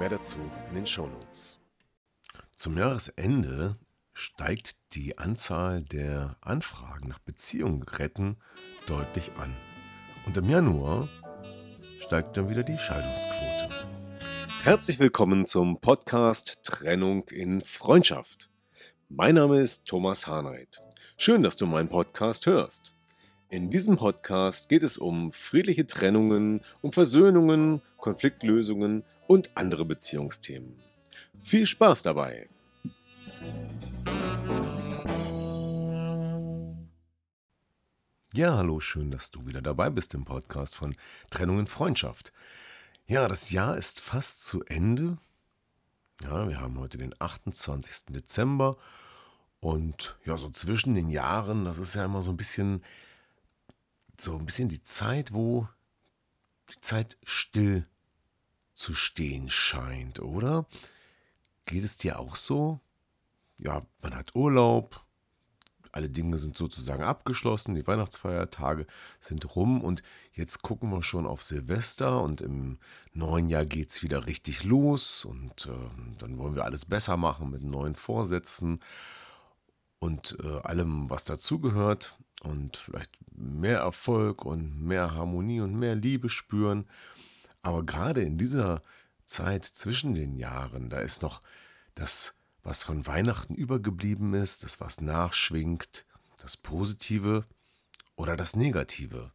Mehr 0.00 0.08
dazu 0.08 0.38
in 0.70 0.76
den 0.76 0.86
Shownotes. 0.86 1.58
Zum 2.56 2.78
Jahresende 2.78 3.76
steigt 4.14 4.76
die 4.94 5.18
Anzahl 5.18 5.82
der 5.82 6.38
Anfragen 6.40 7.08
nach 7.08 7.18
Beziehungen 7.18 7.82
retten 7.82 8.38
deutlich 8.86 9.30
an. 9.36 9.54
Und 10.24 10.38
im 10.38 10.48
Januar 10.48 11.10
steigt 11.98 12.38
dann 12.38 12.48
wieder 12.48 12.62
die 12.62 12.78
Scheidungsquote. 12.78 13.68
Herzlich 14.62 14.98
willkommen 15.00 15.44
zum 15.44 15.82
Podcast 15.82 16.60
Trennung 16.62 17.28
in 17.28 17.60
Freundschaft. 17.60 18.48
Mein 19.10 19.34
Name 19.34 19.60
ist 19.60 19.86
Thomas 19.86 20.26
Harnight. 20.26 20.82
Schön, 21.18 21.42
dass 21.42 21.58
du 21.58 21.66
meinen 21.66 21.90
Podcast 21.90 22.46
hörst. 22.46 22.96
In 23.50 23.68
diesem 23.68 23.96
Podcast 23.96 24.68
geht 24.68 24.84
es 24.84 24.96
um 24.96 25.32
friedliche 25.32 25.84
Trennungen, 25.84 26.60
um 26.82 26.92
Versöhnungen, 26.92 27.82
Konfliktlösungen 27.96 29.02
und 29.26 29.56
andere 29.56 29.84
Beziehungsthemen. 29.84 30.80
Viel 31.42 31.66
Spaß 31.66 32.04
dabei! 32.04 32.48
Ja, 38.32 38.56
hallo, 38.56 38.78
schön, 38.78 39.10
dass 39.10 39.32
du 39.32 39.44
wieder 39.44 39.62
dabei 39.62 39.90
bist 39.90 40.14
im 40.14 40.24
Podcast 40.24 40.76
von 40.76 40.94
Trennung 41.32 41.58
in 41.58 41.66
Freundschaft. 41.66 42.32
Ja, 43.08 43.26
das 43.26 43.50
Jahr 43.50 43.76
ist 43.76 44.00
fast 44.00 44.46
zu 44.46 44.62
Ende. 44.62 45.18
Ja, 46.22 46.48
wir 46.48 46.60
haben 46.60 46.78
heute 46.78 46.98
den 46.98 47.16
28. 47.18 48.14
Dezember 48.14 48.76
und 49.58 50.16
ja, 50.24 50.36
so 50.36 50.50
zwischen 50.50 50.94
den 50.94 51.10
Jahren, 51.10 51.64
das 51.64 51.80
ist 51.80 51.96
ja 51.96 52.04
immer 52.04 52.22
so 52.22 52.30
ein 52.30 52.36
bisschen 52.36 52.84
so 54.20 54.36
ein 54.36 54.46
bisschen 54.46 54.68
die 54.68 54.82
Zeit, 54.82 55.32
wo 55.32 55.68
die 56.70 56.80
Zeit 56.80 57.16
still 57.24 57.86
zu 58.74 58.94
stehen 58.94 59.50
scheint, 59.50 60.20
oder? 60.20 60.66
Geht 61.66 61.84
es 61.84 61.96
dir 61.96 62.18
auch 62.18 62.36
so? 62.36 62.80
Ja, 63.58 63.82
man 64.00 64.14
hat 64.14 64.34
Urlaub, 64.34 65.04
alle 65.92 66.08
Dinge 66.08 66.38
sind 66.38 66.56
sozusagen 66.56 67.02
abgeschlossen, 67.02 67.74
die 67.74 67.86
Weihnachtsfeiertage 67.86 68.86
sind 69.20 69.54
rum 69.56 69.82
und 69.82 70.02
jetzt 70.32 70.62
gucken 70.62 70.90
wir 70.90 71.02
schon 71.02 71.26
auf 71.26 71.42
Silvester 71.42 72.22
und 72.22 72.40
im 72.40 72.78
neuen 73.12 73.48
Jahr 73.48 73.66
geht 73.66 73.90
es 73.90 74.02
wieder 74.02 74.26
richtig 74.26 74.64
los 74.64 75.24
und 75.24 75.66
äh, 75.66 76.16
dann 76.18 76.38
wollen 76.38 76.54
wir 76.54 76.64
alles 76.64 76.84
besser 76.84 77.16
machen 77.16 77.50
mit 77.50 77.62
neuen 77.62 77.94
Vorsätzen 77.94 78.80
und 79.98 80.36
äh, 80.42 80.60
allem, 80.62 81.10
was 81.10 81.24
dazugehört 81.24 82.16
und 82.40 82.76
vielleicht 82.76 83.16
mehr 83.32 83.78
Erfolg 83.78 84.44
und 84.44 84.82
mehr 84.82 85.14
Harmonie 85.14 85.60
und 85.60 85.74
mehr 85.74 85.94
Liebe 85.94 86.28
spüren. 86.28 86.86
Aber 87.62 87.84
gerade 87.84 88.22
in 88.22 88.38
dieser 88.38 88.82
Zeit 89.24 89.64
zwischen 89.64 90.14
den 90.14 90.36
Jahren, 90.36 90.90
da 90.90 90.98
ist 90.98 91.22
noch 91.22 91.40
das, 91.94 92.34
was 92.62 92.82
von 92.82 93.06
Weihnachten 93.06 93.54
übergeblieben 93.54 94.34
ist, 94.34 94.64
das, 94.64 94.80
was 94.80 95.00
nachschwingt, 95.00 96.04
das 96.38 96.56
Positive 96.56 97.46
oder 98.16 98.36
das 98.36 98.56
Negative. 98.56 99.32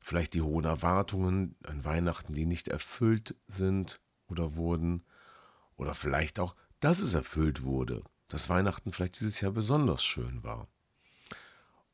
Vielleicht 0.00 0.34
die 0.34 0.42
hohen 0.42 0.64
Erwartungen 0.64 1.56
an 1.64 1.84
Weihnachten, 1.84 2.32
die 2.32 2.46
nicht 2.46 2.68
erfüllt 2.68 3.36
sind 3.46 4.00
oder 4.28 4.54
wurden. 4.54 5.04
Oder 5.76 5.94
vielleicht 5.94 6.40
auch, 6.40 6.54
dass 6.80 7.00
es 7.00 7.14
erfüllt 7.14 7.62
wurde, 7.62 8.02
dass 8.28 8.48
Weihnachten 8.48 8.92
vielleicht 8.92 9.20
dieses 9.20 9.40
Jahr 9.40 9.52
besonders 9.52 10.04
schön 10.04 10.42
war. 10.42 10.68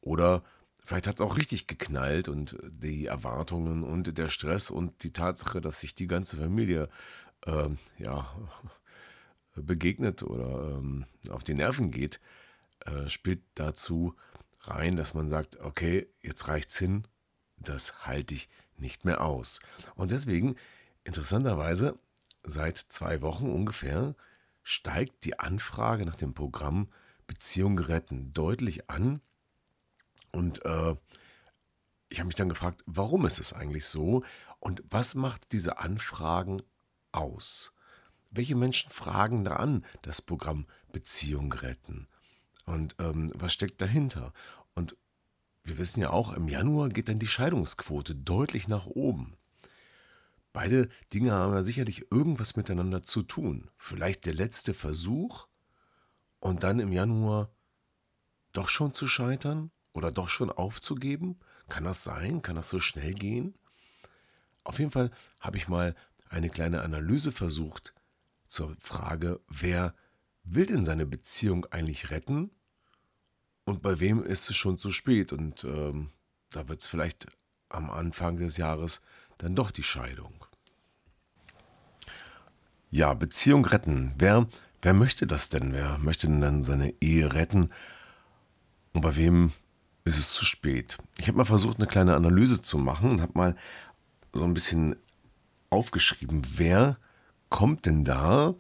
Oder 0.04 0.42
Vielleicht 0.87 1.06
hat 1.06 1.15
es 1.15 1.22
auch 1.22 1.38
richtig 1.38 1.66
geknallt 1.66 2.28
und 2.28 2.59
die 2.62 3.06
Erwartungen 3.06 3.84
und 3.84 4.19
der 4.19 4.28
Stress 4.28 4.70
und 4.70 5.03
die 5.03 5.15
Tatsache, 5.15 5.62
dass 5.62 5.81
sich 5.81 5.94
die 5.94 6.06
ganze 6.06 6.37
Familie 6.37 6.91
äh, 7.47 7.70
ja, 7.97 8.31
begegnet 9.54 10.22
oder 10.22 10.76
ähm, 10.76 11.06
auf 11.31 11.42
die 11.42 11.54
Nerven 11.54 11.91
geht, 11.91 12.20
äh, 12.81 13.09
spielt 13.09 13.41
dazu 13.54 14.15
rein, 14.65 14.97
dass 14.97 15.15
man 15.15 15.31
sagt, 15.31 15.59
okay, 15.60 16.06
jetzt 16.21 16.48
reicht's 16.48 16.78
hin, 16.78 17.06
das 17.56 18.06
halte 18.06 18.34
ich 18.34 18.50
nicht 18.76 19.06
mehr 19.06 19.22
aus. 19.22 19.60
Und 19.94 20.10
deswegen, 20.10 20.54
interessanterweise, 21.03 21.98
seit 22.42 22.76
zwei 22.76 23.22
Wochen 23.22 23.48
ungefähr 23.48 24.15
steigt 24.62 25.25
die 25.25 25.38
Anfrage 25.38 26.04
nach 26.04 26.16
dem 26.16 26.34
Programm 26.34 26.88
Beziehung 27.26 27.78
retten 27.78 28.34
deutlich 28.34 28.91
an 28.91 29.22
und 30.34 30.65
äh, 30.65 30.97
ich 32.09 32.19
habe 32.19 32.27
mich 32.27 32.37
dann 32.37 32.49
gefragt, 32.49 32.83
warum 32.87 33.25
ist 33.25 33.39
es 33.39 33.53
eigentlich 33.53 33.87
so 33.87 34.25
und 34.59 34.83
was 34.91 35.15
macht 35.15 35.53
diese 35.53 35.78
Anfragen 35.78 36.62
aus? 37.12 37.72
Welche 38.33 38.56
Menschen 38.56 38.91
fragen 38.91 39.45
da 39.45 39.56
an, 39.56 39.84
das 40.03 40.21
Programm 40.21 40.67
Beziehung 40.93 41.53
retten? 41.53 42.09
Und 42.67 42.97
ähm, 42.99 43.31
was 43.34 43.53
steckt 43.53 43.81
dahinter? 43.81 44.33
Und 44.75 44.97
wir 45.62 45.78
wissen 45.78 46.00
ja 46.00 46.11
auch, 46.11 46.33
im 46.33 46.49
Januar 46.49 46.89
geht 46.89 47.09
dann 47.09 47.21
die 47.21 47.28
Scheidungsquote 47.28 48.16
deutlich 48.16 48.66
nach 48.66 48.87
oben. 48.87 49.37
Beide 50.53 50.89
Dinge 51.12 51.33
haben 51.33 51.55
ja 51.55 51.62
sicherlich 51.62 52.11
irgendwas 52.11 52.56
miteinander 52.56 53.05
zu 53.05 53.22
tun. 53.22 53.71
Vielleicht 53.77 54.27
der 54.27 54.34
letzte 54.34 54.75
Versuch 54.75 55.47
und 56.41 56.65
dann 56.65 56.81
im 56.81 56.93
Januar 56.93 57.51
doch 58.53 58.69
schon 58.69 58.95
zu 58.95 59.06
scheitern 59.06 59.71
oder 59.94 60.12
doch 60.12 60.28
schon 60.28 60.50
aufzugeben? 60.50 61.41
Kann 61.71 61.84
das 61.84 62.05
sein? 62.05 62.43
Kann 62.43 62.56
das 62.56 62.69
so 62.69 62.81
schnell 62.81 63.15
gehen? 63.15 63.55
Auf 64.65 64.78
jeden 64.78 64.91
Fall 64.91 65.10
habe 65.41 65.56
ich 65.56 65.69
mal 65.69 65.94
eine 66.28 66.50
kleine 66.50 66.82
Analyse 66.82 67.32
versucht 67.32 67.94
zur 68.47 68.77
Frage, 68.78 69.41
wer 69.49 69.94
will 70.43 70.66
denn 70.66 70.84
seine 70.84 71.06
Beziehung 71.06 71.65
eigentlich 71.66 72.10
retten 72.10 72.50
und 73.65 73.83
bei 73.83 74.00
wem 74.00 74.22
ist 74.22 74.50
es 74.50 74.56
schon 74.56 74.78
zu 74.78 74.93
spät? 74.93 75.33
Und 75.33 75.65
ähm, 75.65 76.10
da 76.50 76.69
wird 76.69 76.81
es 76.81 76.87
vielleicht 76.87 77.27
am 77.69 77.91
Anfang 77.91 78.37
des 78.37 78.56
Jahres 78.56 79.03
dann 79.38 79.54
doch 79.54 79.71
die 79.71 79.83
Scheidung. 79.83 80.44
Ja, 82.91 83.15
Beziehung 83.15 83.65
retten. 83.65 84.15
Wer, 84.19 84.47
wer 84.83 84.94
möchte 84.94 85.27
das 85.27 85.49
denn? 85.49 85.72
Wer 85.72 85.99
möchte 85.99 86.27
denn 86.27 86.41
dann 86.41 86.62
seine 86.62 86.94
Ehe 87.00 87.33
retten? 87.33 87.71
Und 88.93 89.00
bei 89.00 89.16
wem 89.16 89.53
ist 90.04 90.19
es 90.19 90.34
zu 90.34 90.44
spät. 90.44 90.98
Ich 91.19 91.28
habe 91.28 91.38
mal 91.38 91.44
versucht, 91.44 91.78
eine 91.78 91.87
kleine 91.87 92.15
Analyse 92.15 92.62
zu 92.62 92.78
machen 92.78 93.10
und 93.10 93.22
habe 93.22 93.32
mal 93.34 93.56
so 94.32 94.44
ein 94.44 94.54
bisschen 94.54 94.97
aufgeschrieben, 95.70 96.42
wer 96.56 96.98
kommt 97.48 97.87
denn 97.87 98.04
da 98.04 98.54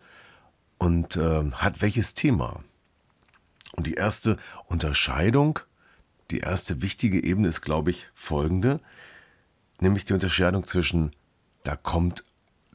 und 0.78 1.16
äh, 1.16 1.50
hat 1.52 1.82
welches 1.82 2.14
Thema. 2.14 2.62
Und 3.72 3.86
die 3.86 3.94
erste 3.94 4.38
Unterscheidung, 4.66 5.58
die 6.30 6.38
erste 6.38 6.80
wichtige 6.80 7.22
Ebene 7.22 7.48
ist, 7.48 7.60
glaube 7.60 7.90
ich, 7.90 8.08
folgende, 8.14 8.80
nämlich 9.80 10.04
die 10.04 10.14
Unterscheidung 10.14 10.66
zwischen, 10.66 11.10
da 11.64 11.76
kommt 11.76 12.24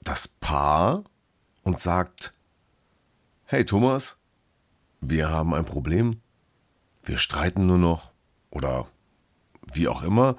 das 0.02 0.28
Paar 0.28 1.04
und 1.64 1.80
sagt, 1.80 2.34
hey 3.46 3.66
Thomas, 3.66 4.18
wir 5.02 5.30
haben 5.30 5.54
ein 5.54 5.66
Problem, 5.66 6.22
wir 7.04 7.18
streiten 7.18 7.66
nur 7.66 7.78
noch, 7.78 8.12
oder 8.52 8.88
wie 9.74 9.88
auch 9.88 10.04
immer. 10.04 10.38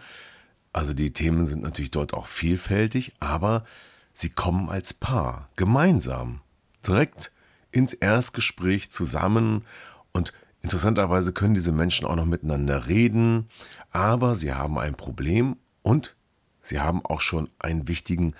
Also 0.72 0.94
die 0.94 1.12
Themen 1.12 1.46
sind 1.46 1.62
natürlich 1.62 1.90
dort 1.90 2.14
auch 2.14 2.26
vielfältig, 2.26 3.12
aber 3.18 3.64
sie 4.12 4.30
kommen 4.30 4.68
als 4.68 4.94
Paar, 4.94 5.48
gemeinsam, 5.56 6.40
direkt 6.86 7.32
ins 7.72 7.92
Erstgespräch 7.92 8.90
zusammen 8.90 9.64
und 10.12 10.32
interessanterweise 10.62 11.32
können 11.32 11.54
diese 11.54 11.72
Menschen 11.72 12.06
auch 12.06 12.16
noch 12.16 12.26
miteinander 12.26 12.86
reden, 12.86 13.48
aber 13.90 14.36
sie 14.36 14.54
haben 14.54 14.78
ein 14.78 14.94
Problem 14.94 15.56
und 15.82 16.16
sie 16.62 16.80
haben 16.80 17.04
auch 17.04 17.20
schon 17.20 17.48
einen 17.58 17.88
wichtigen, 17.88 18.34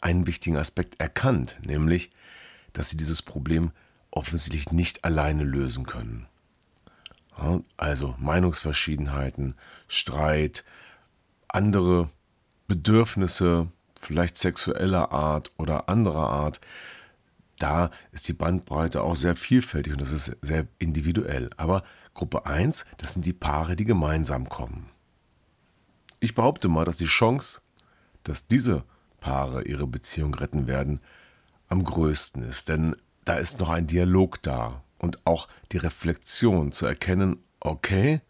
einen 0.00 0.26
wichtigen 0.26 0.56
Aspekt 0.56 1.00
erkannt, 1.00 1.58
nämlich, 1.64 2.10
dass 2.72 2.90
sie 2.90 2.96
dieses 2.96 3.22
Problem 3.22 3.70
offensichtlich 4.10 4.72
nicht 4.72 5.04
alleine 5.04 5.44
lösen 5.44 5.86
können. 5.86 6.26
Also 7.76 8.14
Meinungsverschiedenheiten, 8.18 9.54
Streit, 9.88 10.64
andere 11.48 12.08
Bedürfnisse, 12.66 13.68
vielleicht 14.00 14.38
sexueller 14.38 15.12
Art 15.12 15.52
oder 15.58 15.88
anderer 15.88 16.30
Art, 16.30 16.60
da 17.58 17.90
ist 18.12 18.28
die 18.28 18.32
Bandbreite 18.32 19.02
auch 19.02 19.16
sehr 19.16 19.36
vielfältig 19.36 19.92
und 19.92 20.00
das 20.00 20.12
ist 20.12 20.36
sehr 20.42 20.66
individuell. 20.78 21.50
Aber 21.56 21.84
Gruppe 22.14 22.46
1, 22.46 22.84
das 22.98 23.14
sind 23.14 23.26
die 23.26 23.32
Paare, 23.32 23.76
die 23.76 23.84
gemeinsam 23.84 24.48
kommen. 24.48 24.90
Ich 26.20 26.34
behaupte 26.34 26.68
mal, 26.68 26.84
dass 26.84 26.96
die 26.96 27.06
Chance, 27.06 27.60
dass 28.24 28.46
diese 28.46 28.84
Paare 29.20 29.62
ihre 29.62 29.86
Beziehung 29.86 30.34
retten 30.34 30.66
werden, 30.66 31.00
am 31.68 31.84
größten 31.84 32.42
ist. 32.42 32.68
Denn 32.68 32.96
da 33.24 33.34
ist 33.34 33.60
noch 33.60 33.70
ein 33.70 33.86
Dialog 33.86 34.42
da 34.42 34.82
und 34.98 35.26
auch 35.26 35.48
die 35.72 35.78
Reflexion 35.78 36.72
zu 36.72 36.86
erkennen, 36.86 37.38
okay, 37.60 38.20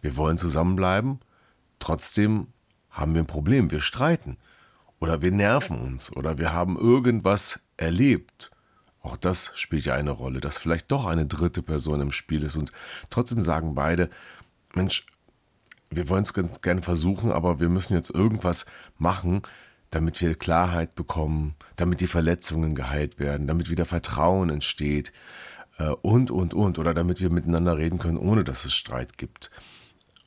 wir 0.00 0.16
wollen 0.16 0.38
zusammenbleiben, 0.38 1.20
trotzdem 1.78 2.48
haben 2.90 3.14
wir 3.14 3.22
ein 3.22 3.26
Problem, 3.26 3.70
wir 3.70 3.80
streiten 3.80 4.36
oder 5.00 5.22
wir 5.22 5.32
nerven 5.32 5.80
uns 5.80 6.14
oder 6.14 6.38
wir 6.38 6.52
haben 6.52 6.78
irgendwas 6.78 7.66
erlebt. 7.76 8.50
Auch 9.00 9.16
das 9.16 9.52
spielt 9.54 9.84
ja 9.84 9.94
eine 9.94 10.12
Rolle, 10.12 10.40
dass 10.40 10.58
vielleicht 10.58 10.90
doch 10.90 11.04
eine 11.04 11.26
dritte 11.26 11.62
Person 11.62 12.00
im 12.00 12.12
Spiel 12.12 12.42
ist 12.42 12.56
und 12.56 12.72
trotzdem 13.10 13.42
sagen 13.42 13.74
beide, 13.74 14.08
Mensch, 14.74 15.06
wir 15.90 16.08
wollen 16.08 16.22
es 16.22 16.32
ganz 16.32 16.60
gerne 16.62 16.82
versuchen, 16.82 17.30
aber 17.30 17.60
wir 17.60 17.68
müssen 17.68 17.94
jetzt 17.94 18.10
irgendwas 18.10 18.66
machen, 18.98 19.42
damit 19.90 20.20
wir 20.20 20.34
Klarheit 20.34 20.94
bekommen, 20.94 21.54
damit 21.76 22.00
die 22.00 22.06
Verletzungen 22.06 22.74
geheilt 22.74 23.18
werden, 23.18 23.46
damit 23.46 23.70
wieder 23.70 23.84
Vertrauen 23.84 24.50
entsteht 24.50 25.12
und, 26.02 26.30
und, 26.30 26.54
und. 26.54 26.78
Oder 26.78 26.94
damit 26.94 27.20
wir 27.20 27.30
miteinander 27.30 27.76
reden 27.76 27.98
können, 27.98 28.18
ohne 28.18 28.44
dass 28.44 28.64
es 28.64 28.74
Streit 28.74 29.18
gibt. 29.18 29.50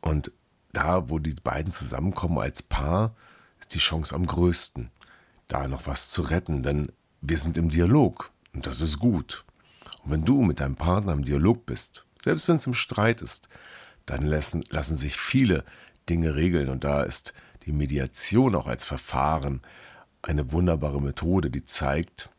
Und 0.02 0.32
da, 0.74 1.10
wo 1.10 1.20
die 1.20 1.34
beiden 1.34 1.72
zusammenkommen 1.72 2.40
als 2.40 2.62
Paar, 2.64 3.16
ist 3.60 3.74
die 3.74 3.80
Chance 3.80 4.14
am 4.14 4.26
größten, 4.26 4.92
da 5.48 5.68
noch 5.68 5.88
was 5.88 6.10
zu 6.10 6.22
retten, 6.22 6.62
denn 6.62 6.92
wir 7.22 7.38
sind 7.38 7.58
im 7.58 7.70
Dialog 7.70 8.32
und 8.54 8.68
das 8.68 8.82
ist 8.82 9.00
gut. 9.00 9.44
Und 10.04 10.12
wenn 10.12 10.26
du 10.26 10.42
mit 10.42 10.60
deinem 10.60 10.76
Partner 10.76 11.14
im 11.14 11.24
Dialog 11.24 11.66
bist, 11.66 12.06
selbst 12.22 12.48
wenn 12.48 12.58
es 12.58 12.68
im 12.68 12.74
Streit 12.74 13.22
ist, 13.22 13.50
dann 14.06 14.22
lassen, 14.22 14.64
lassen 14.70 14.98
sich 14.98 15.18
viele 15.18 15.64
Dinge 16.10 16.36
regeln 16.36 16.70
und 16.70 16.84
da 16.84 17.04
ist 17.04 17.34
die 17.66 17.72
Mediation 17.72 18.56
auch 18.56 18.68
als 18.68 18.86
Verfahren 18.86 19.62
eine 20.22 20.52
wunderbare 20.52 21.02
Methode, 21.02 21.50
die 21.50 21.64
zeigt, 21.64 22.30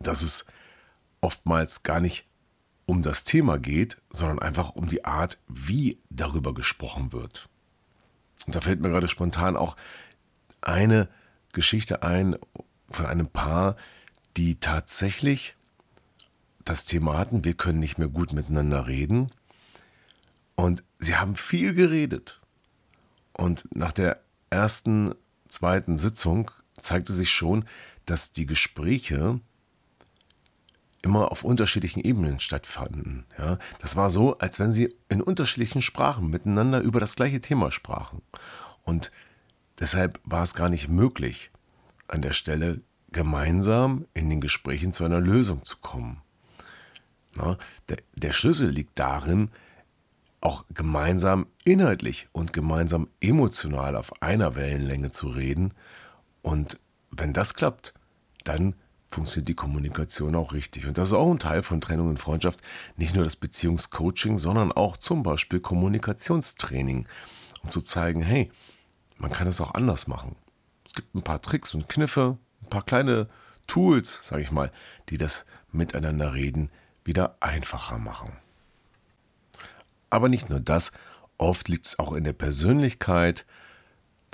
dass 0.00 0.22
es 0.22 0.46
oftmals 1.20 1.82
gar 1.82 2.00
nicht 2.00 2.26
um 2.86 3.02
das 3.02 3.24
Thema 3.24 3.58
geht, 3.58 3.98
sondern 4.10 4.38
einfach 4.38 4.70
um 4.70 4.88
die 4.88 5.04
Art, 5.04 5.38
wie 5.46 5.98
darüber 6.08 6.54
gesprochen 6.54 7.12
wird. 7.12 7.48
Und 8.46 8.54
da 8.54 8.60
fällt 8.60 8.80
mir 8.80 8.88
gerade 8.88 9.08
spontan 9.08 9.56
auch 9.56 9.76
eine 10.62 11.08
Geschichte 11.52 12.02
ein 12.02 12.36
von 12.90 13.06
einem 13.06 13.28
Paar, 13.28 13.76
die 14.36 14.58
tatsächlich 14.58 15.54
das 16.64 16.84
Thema 16.84 17.18
hatten, 17.18 17.44
wir 17.44 17.54
können 17.54 17.78
nicht 17.78 17.98
mehr 17.98 18.08
gut 18.08 18.32
miteinander 18.32 18.86
reden. 18.86 19.30
Und 20.54 20.82
sie 20.98 21.16
haben 21.16 21.36
viel 21.36 21.74
geredet. 21.74 22.40
Und 23.32 23.68
nach 23.74 23.92
der 23.92 24.20
ersten, 24.50 25.14
zweiten 25.48 25.98
Sitzung 25.98 26.50
zeigte 26.80 27.12
sich 27.12 27.30
schon, 27.30 27.64
dass 28.06 28.32
die 28.32 28.46
Gespräche 28.46 29.40
immer 31.02 31.30
auf 31.30 31.44
unterschiedlichen 31.44 32.00
Ebenen 32.00 32.40
stattfanden. 32.40 33.24
Ja, 33.38 33.58
das 33.80 33.96
war 33.96 34.10
so, 34.10 34.38
als 34.38 34.58
wenn 34.58 34.72
sie 34.72 34.94
in 35.08 35.22
unterschiedlichen 35.22 35.82
Sprachen 35.82 36.28
miteinander 36.28 36.80
über 36.80 37.00
das 37.00 37.16
gleiche 37.16 37.40
Thema 37.40 37.70
sprachen. 37.70 38.22
Und 38.84 39.10
deshalb 39.78 40.20
war 40.24 40.42
es 40.42 40.54
gar 40.54 40.68
nicht 40.68 40.88
möglich, 40.88 41.50
an 42.08 42.22
der 42.22 42.32
Stelle 42.32 42.80
gemeinsam 43.12 44.06
in 44.14 44.28
den 44.28 44.40
Gesprächen 44.40 44.92
zu 44.92 45.04
einer 45.04 45.20
Lösung 45.20 45.64
zu 45.64 45.78
kommen. 45.78 46.20
Na, 47.36 47.58
der, 47.88 47.98
der 48.14 48.32
Schlüssel 48.32 48.68
liegt 48.68 48.98
darin, 48.98 49.50
auch 50.40 50.64
gemeinsam 50.72 51.46
inhaltlich 51.64 52.28
und 52.32 52.52
gemeinsam 52.52 53.08
emotional 53.20 53.96
auf 53.96 54.22
einer 54.22 54.56
Wellenlänge 54.56 55.10
zu 55.10 55.28
reden. 55.28 55.74
Und 56.42 56.78
wenn 57.10 57.32
das 57.32 57.54
klappt, 57.54 57.94
dann 58.44 58.74
funktioniert 59.08 59.48
die 59.48 59.54
Kommunikation 59.54 60.34
auch 60.34 60.52
richtig. 60.52 60.86
Und 60.86 60.98
das 60.98 61.08
ist 61.08 61.14
auch 61.14 61.30
ein 61.30 61.38
Teil 61.38 61.62
von 61.62 61.80
Trennung 61.80 62.08
und 62.08 62.20
Freundschaft. 62.20 62.60
Nicht 62.96 63.14
nur 63.14 63.24
das 63.24 63.36
Beziehungscoaching, 63.36 64.38
sondern 64.38 64.70
auch 64.70 64.96
zum 64.96 65.22
Beispiel 65.22 65.60
Kommunikationstraining, 65.60 67.08
um 67.62 67.70
zu 67.70 67.80
zeigen, 67.80 68.22
hey, 68.22 68.50
man 69.16 69.32
kann 69.32 69.48
es 69.48 69.60
auch 69.60 69.74
anders 69.74 70.06
machen. 70.06 70.36
Es 70.84 70.92
gibt 70.92 71.14
ein 71.14 71.22
paar 71.22 71.42
Tricks 71.42 71.74
und 71.74 71.88
Kniffe, 71.88 72.38
ein 72.62 72.70
paar 72.70 72.84
kleine 72.84 73.28
Tools, 73.66 74.26
sage 74.26 74.42
ich 74.42 74.50
mal, 74.50 74.70
die 75.08 75.18
das 75.18 75.46
Miteinander 75.72 76.34
reden 76.34 76.70
wieder 77.04 77.36
einfacher 77.40 77.98
machen. 77.98 78.32
Aber 80.10 80.28
nicht 80.28 80.48
nur 80.48 80.60
das, 80.60 80.92
oft 81.36 81.68
liegt 81.68 81.86
es 81.86 81.98
auch 81.98 82.12
in 82.12 82.24
der 82.24 82.32
Persönlichkeit 82.32 83.46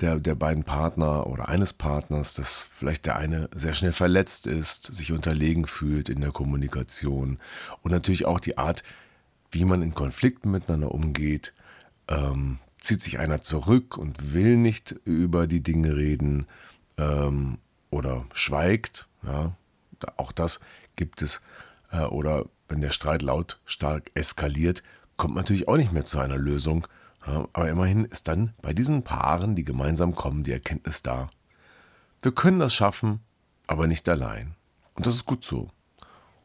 der, 0.01 0.19
der 0.19 0.35
beiden 0.35 0.63
Partner 0.63 1.27
oder 1.27 1.47
eines 1.47 1.73
Partners, 1.73 2.33
dass 2.33 2.69
vielleicht 2.75 3.05
der 3.05 3.15
eine 3.15 3.49
sehr 3.53 3.73
schnell 3.73 3.93
verletzt 3.93 4.45
ist, 4.47 4.93
sich 4.93 5.11
unterlegen 5.11 5.67
fühlt 5.67 6.09
in 6.09 6.21
der 6.21 6.31
Kommunikation 6.31 7.39
und 7.81 7.91
natürlich 7.91 8.25
auch 8.25 8.39
die 8.39 8.57
Art, 8.57 8.83
wie 9.51 9.65
man 9.65 9.81
in 9.81 9.93
Konflikten 9.93 10.51
miteinander 10.51 10.91
umgeht. 10.91 11.53
Ähm, 12.07 12.59
zieht 12.79 13.01
sich 13.01 13.19
einer 13.19 13.41
zurück 13.41 13.97
und 13.97 14.33
will 14.33 14.57
nicht 14.57 14.91
über 15.05 15.47
die 15.47 15.61
Dinge 15.61 15.95
reden 15.95 16.45
ähm, 16.97 17.57
oder 17.89 18.25
schweigt. 18.33 19.07
Ja, 19.23 19.55
auch 20.17 20.31
das 20.31 20.59
gibt 20.95 21.21
es. 21.21 21.41
Äh, 21.91 22.03
oder 22.03 22.45
wenn 22.67 22.81
der 22.81 22.91
Streit 22.91 23.21
lautstark 23.21 24.11
eskaliert, 24.13 24.83
kommt 25.17 25.35
natürlich 25.35 25.67
auch 25.67 25.77
nicht 25.77 25.93
mehr 25.93 26.05
zu 26.05 26.19
einer 26.19 26.37
Lösung. 26.37 26.87
Aber 27.25 27.69
immerhin 27.69 28.05
ist 28.05 28.27
dann 28.27 28.53
bei 28.61 28.73
diesen 28.73 29.03
Paaren, 29.03 29.55
die 29.55 29.63
gemeinsam 29.63 30.13
kommen, 30.13 30.43
die 30.43 30.51
Erkenntnis 30.51 31.01
da. 31.01 31.29
Wir 32.21 32.31
können 32.31 32.59
das 32.59 32.73
schaffen, 32.73 33.21
aber 33.67 33.87
nicht 33.87 34.07
allein. 34.07 34.55
Und 34.93 35.07
das 35.07 35.15
ist 35.15 35.25
gut 35.25 35.43
so. 35.43 35.71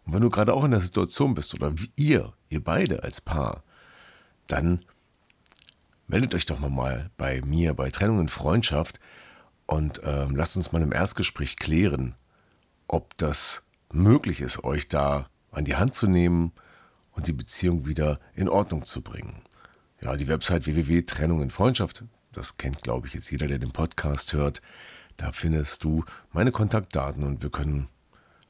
Und 0.06 0.14
wenn 0.14 0.22
du 0.22 0.30
gerade 0.30 0.54
auch 0.54 0.64
in 0.64 0.70
der 0.70 0.80
Situation 0.80 1.34
bist 1.34 1.54
oder 1.54 1.72
ihr, 1.96 2.32
ihr 2.48 2.64
beide 2.64 3.02
als 3.02 3.20
Paar, 3.20 3.62
dann 4.46 4.84
meldet 6.08 6.34
euch 6.34 6.46
doch 6.46 6.58
mal 6.58 7.10
bei 7.16 7.42
mir 7.42 7.74
bei 7.74 7.90
Trennung 7.90 8.18
und 8.18 8.30
Freundschaft 8.30 8.98
und 9.66 10.00
ähm, 10.04 10.34
lasst 10.34 10.56
uns 10.56 10.72
mal 10.72 10.82
im 10.82 10.92
Erstgespräch 10.92 11.56
klären, 11.56 12.14
ob 12.88 13.16
das 13.18 13.68
möglich 13.92 14.40
ist, 14.40 14.64
euch 14.64 14.88
da 14.88 15.26
an 15.52 15.64
die 15.64 15.76
Hand 15.76 15.94
zu 15.94 16.08
nehmen 16.08 16.52
und 17.12 17.28
die 17.28 17.32
Beziehung 17.32 17.86
wieder 17.86 18.18
in 18.34 18.48
Ordnung 18.48 18.84
zu 18.84 19.02
bringen. 19.02 19.42
Ja, 20.02 20.16
die 20.16 20.28
Website 20.28 20.66
www.trennung 20.66 21.42
in 21.42 21.50
Freundschaft, 21.50 22.04
das 22.32 22.56
kennt 22.56 22.82
glaube 22.82 23.06
ich 23.06 23.14
jetzt 23.14 23.30
jeder, 23.30 23.46
der 23.46 23.58
den 23.58 23.72
Podcast 23.72 24.32
hört. 24.32 24.62
Da 25.18 25.32
findest 25.32 25.84
du 25.84 26.04
meine 26.32 26.52
Kontaktdaten 26.52 27.22
und 27.22 27.42
wir 27.42 27.50
können 27.50 27.88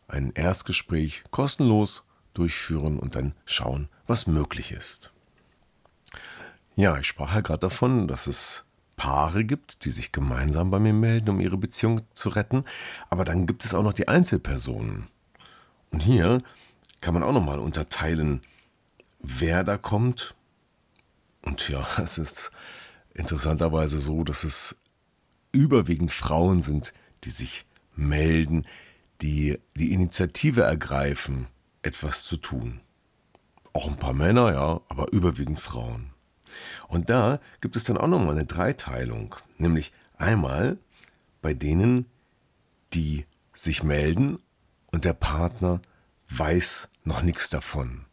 ein 0.07 0.31
Erstgespräch 0.33 1.25
kostenlos 1.31 2.05
durchführen 2.35 2.99
und 2.99 3.17
dann 3.17 3.35
schauen, 3.45 3.89
was 4.07 4.29
möglich 4.29 4.71
ist. 4.71 5.13
Ja, 6.77 6.97
ich 6.99 7.09
sprach 7.09 7.35
ja 7.35 7.41
gerade 7.41 7.61
davon, 7.61 8.07
dass 8.07 8.29
es 8.29 8.65
Paare 8.97 9.45
gibt, 9.45 9.85
die 9.85 9.91
sich 9.91 10.13
gemeinsam 10.13 10.71
bei 10.71 10.79
mir 10.79 10.93
melden, 10.93 11.31
um 11.31 11.41
ihre 11.41 11.57
Beziehung 11.57 12.03
zu 12.15 12.29
retten. 12.29 12.65
Aber 13.09 13.25
dann 13.25 13.47
gibt 13.47 13.65
es 13.65 13.75
auch 13.75 13.83
noch 13.83 13.93
die 13.93 14.09
Einzelpersonen. 14.09 15.09
Und 15.91 16.01
hier 16.01 16.43
kann 17.01 17.15
man 17.15 17.23
auch 17.23 17.33
nochmal 17.33 17.59
unterteilen, 17.59 18.43
wer 19.19 19.65
da 19.65 19.79
kommt. 19.79 20.35
Und 21.43 21.69
ja, 21.69 21.87
es 21.99 22.19
ist 22.19 22.51
interessanterweise 23.15 23.99
so, 23.99 24.25
dass 24.25 24.45
es 24.45 24.83
überwiegend 25.53 26.13
Frauen 26.13 26.63
sind, 26.63 26.93
die 27.25 27.31
sich 27.31 27.67
melden, 27.97 28.67
die 29.21 29.59
die 29.75 29.93
Initiative 29.93 30.63
ergreifen, 30.63 31.49
etwas 31.83 32.25
zu 32.25 32.37
tun. 32.37 32.81
Auch 33.73 33.89
ein 33.89 33.99
paar 33.99 34.15
Männer, 34.15 34.53
ja, 34.53 34.81
aber 34.89 35.13
überwiegend 35.13 35.61
Frauen. 35.61 36.11
Und 36.89 37.09
da 37.09 37.41
gibt 37.61 37.77
es 37.77 37.85
dann 37.85 37.97
auch 37.97 38.09
nochmal 38.09 38.33
eine 38.33 38.47
Dreiteilung, 38.47 39.37
nämlich 39.59 39.93
einmal 40.17 40.79
bei 41.43 41.55
denen, 41.55 42.07
die 42.93 43.27
sich 43.55 43.83
melden 43.83 44.39
und 44.91 45.05
der 45.05 45.13
Partner 45.13 45.81
weiß 46.31 46.89
noch 47.05 47.23
nichts 47.23 47.51
davon. 47.51 48.07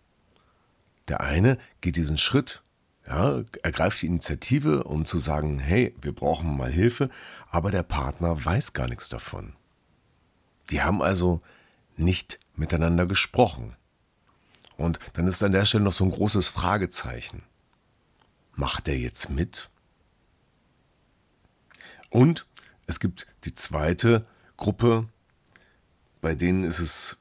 Der 1.07 1.21
eine 1.21 1.57
geht 1.81 1.95
diesen 1.95 2.17
Schritt, 2.17 2.63
ja, 3.07 3.43
ergreift 3.63 4.01
die 4.01 4.07
Initiative, 4.07 4.83
um 4.83 5.05
zu 5.05 5.17
sagen, 5.17 5.59
hey, 5.59 5.95
wir 6.01 6.13
brauchen 6.13 6.57
mal 6.57 6.69
Hilfe, 6.69 7.09
aber 7.49 7.71
der 7.71 7.83
Partner 7.83 8.43
weiß 8.43 8.73
gar 8.73 8.87
nichts 8.87 9.07
davon. 9.07 9.53
Die 10.69 10.81
haben 10.81 11.01
also 11.01 11.41
nicht 11.95 12.39
miteinander 12.55 13.05
gesprochen. 13.05 13.75
Und 14.75 14.99
dann 15.13 15.27
ist 15.27 15.41
an 15.41 15.53
der 15.53 15.65
Stelle 15.65 15.85
noch 15.85 15.93
so 15.93 16.03
ein 16.03 16.11
großes 16.11 16.49
Fragezeichen. 16.49 17.43
Macht 18.53 18.87
er 18.87 18.97
jetzt 18.97 19.29
mit? 19.29 19.69
Und 22.09 22.45
es 22.87 22.99
gibt 22.99 23.27
die 23.45 23.55
zweite 23.55 24.25
Gruppe, 24.57 25.07
bei 26.21 26.35
denen 26.35 26.63
ist 26.63 26.79
es 26.79 27.17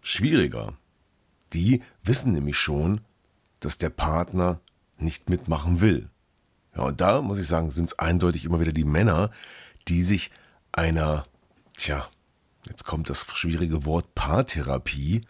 schwieriger. 0.00 0.76
Die 1.52 1.82
wissen 2.04 2.32
nämlich 2.32 2.56
schon, 2.56 3.00
dass 3.60 3.78
der 3.78 3.90
Partner 3.90 4.60
nicht 4.98 5.30
mitmachen 5.30 5.80
will. 5.80 6.10
Ja, 6.74 6.82
und 6.82 7.00
da 7.00 7.22
muss 7.22 7.38
ich 7.38 7.46
sagen, 7.46 7.70
sind 7.70 7.86
es 7.86 7.98
eindeutig 7.98 8.44
immer 8.44 8.60
wieder 8.60 8.72
die 8.72 8.84
Männer, 8.84 9.30
die 9.88 10.02
sich 10.02 10.30
einer, 10.72 11.24
tja, 11.76 12.08
jetzt 12.66 12.84
kommt 12.84 13.10
das 13.10 13.26
schwierige 13.34 13.84
Wort 13.84 14.14
Paartherapie, 14.14 15.26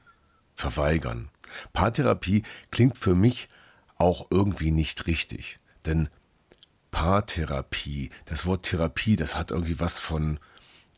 verweigern. 0.54 1.30
Paartherapie 1.72 2.42
klingt 2.70 2.98
für 2.98 3.14
mich 3.14 3.48
auch 3.96 4.26
irgendwie 4.30 4.70
nicht 4.70 5.06
richtig. 5.06 5.58
Denn 5.86 6.08
Paartherapie, 6.90 8.10
das 8.26 8.46
Wort 8.46 8.64
Therapie, 8.64 9.16
das 9.16 9.36
hat 9.36 9.50
irgendwie 9.50 9.80
was 9.80 9.98
von, 9.98 10.38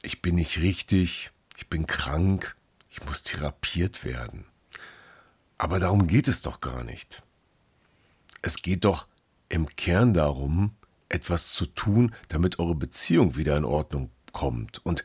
ich 0.02 0.22
bin 0.22 0.36
nicht 0.36 0.58
richtig, 0.58 1.30
ich 1.56 1.68
bin 1.68 1.86
krank, 1.86 2.56
ich 2.90 3.04
muss 3.04 3.22
therapiert 3.22 4.04
werden. 4.04 4.46
Aber 5.62 5.78
darum 5.78 6.08
geht 6.08 6.26
es 6.26 6.42
doch 6.42 6.60
gar 6.60 6.82
nicht. 6.82 7.22
Es 8.42 8.62
geht 8.62 8.84
doch 8.84 9.06
im 9.48 9.68
Kern 9.76 10.12
darum, 10.12 10.74
etwas 11.08 11.52
zu 11.52 11.66
tun, 11.66 12.16
damit 12.26 12.58
eure 12.58 12.74
Beziehung 12.74 13.36
wieder 13.36 13.56
in 13.56 13.64
Ordnung 13.64 14.10
kommt. 14.32 14.84
Und 14.84 15.04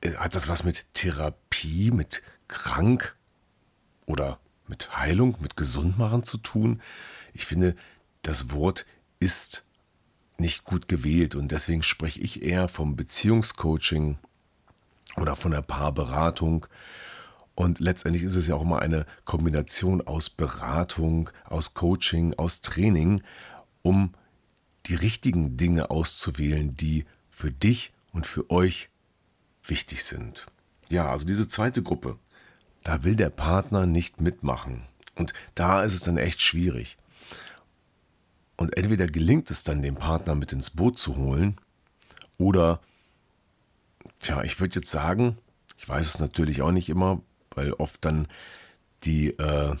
äh, 0.00 0.14
hat 0.14 0.34
das 0.34 0.48
was 0.48 0.64
mit 0.64 0.86
Therapie, 0.92 1.92
mit 1.92 2.20
krank 2.48 3.14
oder 4.06 4.40
mit 4.66 4.96
Heilung, 4.96 5.36
mit 5.38 5.56
Gesundmachen 5.56 6.24
zu 6.24 6.38
tun? 6.38 6.82
Ich 7.32 7.46
finde, 7.46 7.76
das 8.22 8.50
Wort 8.50 8.86
ist 9.20 9.64
nicht 10.36 10.64
gut 10.64 10.88
gewählt 10.88 11.36
und 11.36 11.52
deswegen 11.52 11.84
spreche 11.84 12.18
ich 12.18 12.42
eher 12.42 12.66
vom 12.66 12.96
Beziehungscoaching 12.96 14.18
oder 15.16 15.36
von 15.36 15.52
der 15.52 15.62
Paarberatung. 15.62 16.66
Und 17.60 17.78
letztendlich 17.78 18.22
ist 18.22 18.36
es 18.36 18.46
ja 18.46 18.54
auch 18.54 18.62
immer 18.62 18.78
eine 18.78 19.04
Kombination 19.26 20.00
aus 20.00 20.30
Beratung, 20.30 21.28
aus 21.44 21.74
Coaching, 21.74 22.32
aus 22.38 22.62
Training, 22.62 23.22
um 23.82 24.14
die 24.86 24.94
richtigen 24.94 25.58
Dinge 25.58 25.90
auszuwählen, 25.90 26.74
die 26.74 27.04
für 27.28 27.52
dich 27.52 27.92
und 28.14 28.26
für 28.26 28.48
euch 28.48 28.88
wichtig 29.62 30.04
sind. 30.04 30.46
Ja, 30.88 31.10
also 31.10 31.26
diese 31.26 31.48
zweite 31.48 31.82
Gruppe, 31.82 32.18
da 32.82 33.04
will 33.04 33.14
der 33.14 33.28
Partner 33.28 33.84
nicht 33.84 34.22
mitmachen. 34.22 34.84
Und 35.16 35.34
da 35.54 35.82
ist 35.82 35.92
es 35.92 36.00
dann 36.00 36.16
echt 36.16 36.40
schwierig. 36.40 36.96
Und 38.56 38.74
entweder 38.74 39.06
gelingt 39.06 39.50
es 39.50 39.64
dann, 39.64 39.82
den 39.82 39.96
Partner 39.96 40.34
mit 40.34 40.54
ins 40.54 40.70
Boot 40.70 40.98
zu 40.98 41.16
holen, 41.16 41.60
oder, 42.38 42.80
tja, 44.20 44.42
ich 44.44 44.58
würde 44.60 44.76
jetzt 44.76 44.90
sagen, 44.90 45.36
ich 45.76 45.86
weiß 45.86 46.06
es 46.14 46.20
natürlich 46.20 46.62
auch 46.62 46.72
nicht 46.72 46.88
immer, 46.88 47.20
weil 47.54 47.72
oft 47.74 48.04
dann 48.04 48.28
die, 49.04 49.30
äh, 49.38 49.74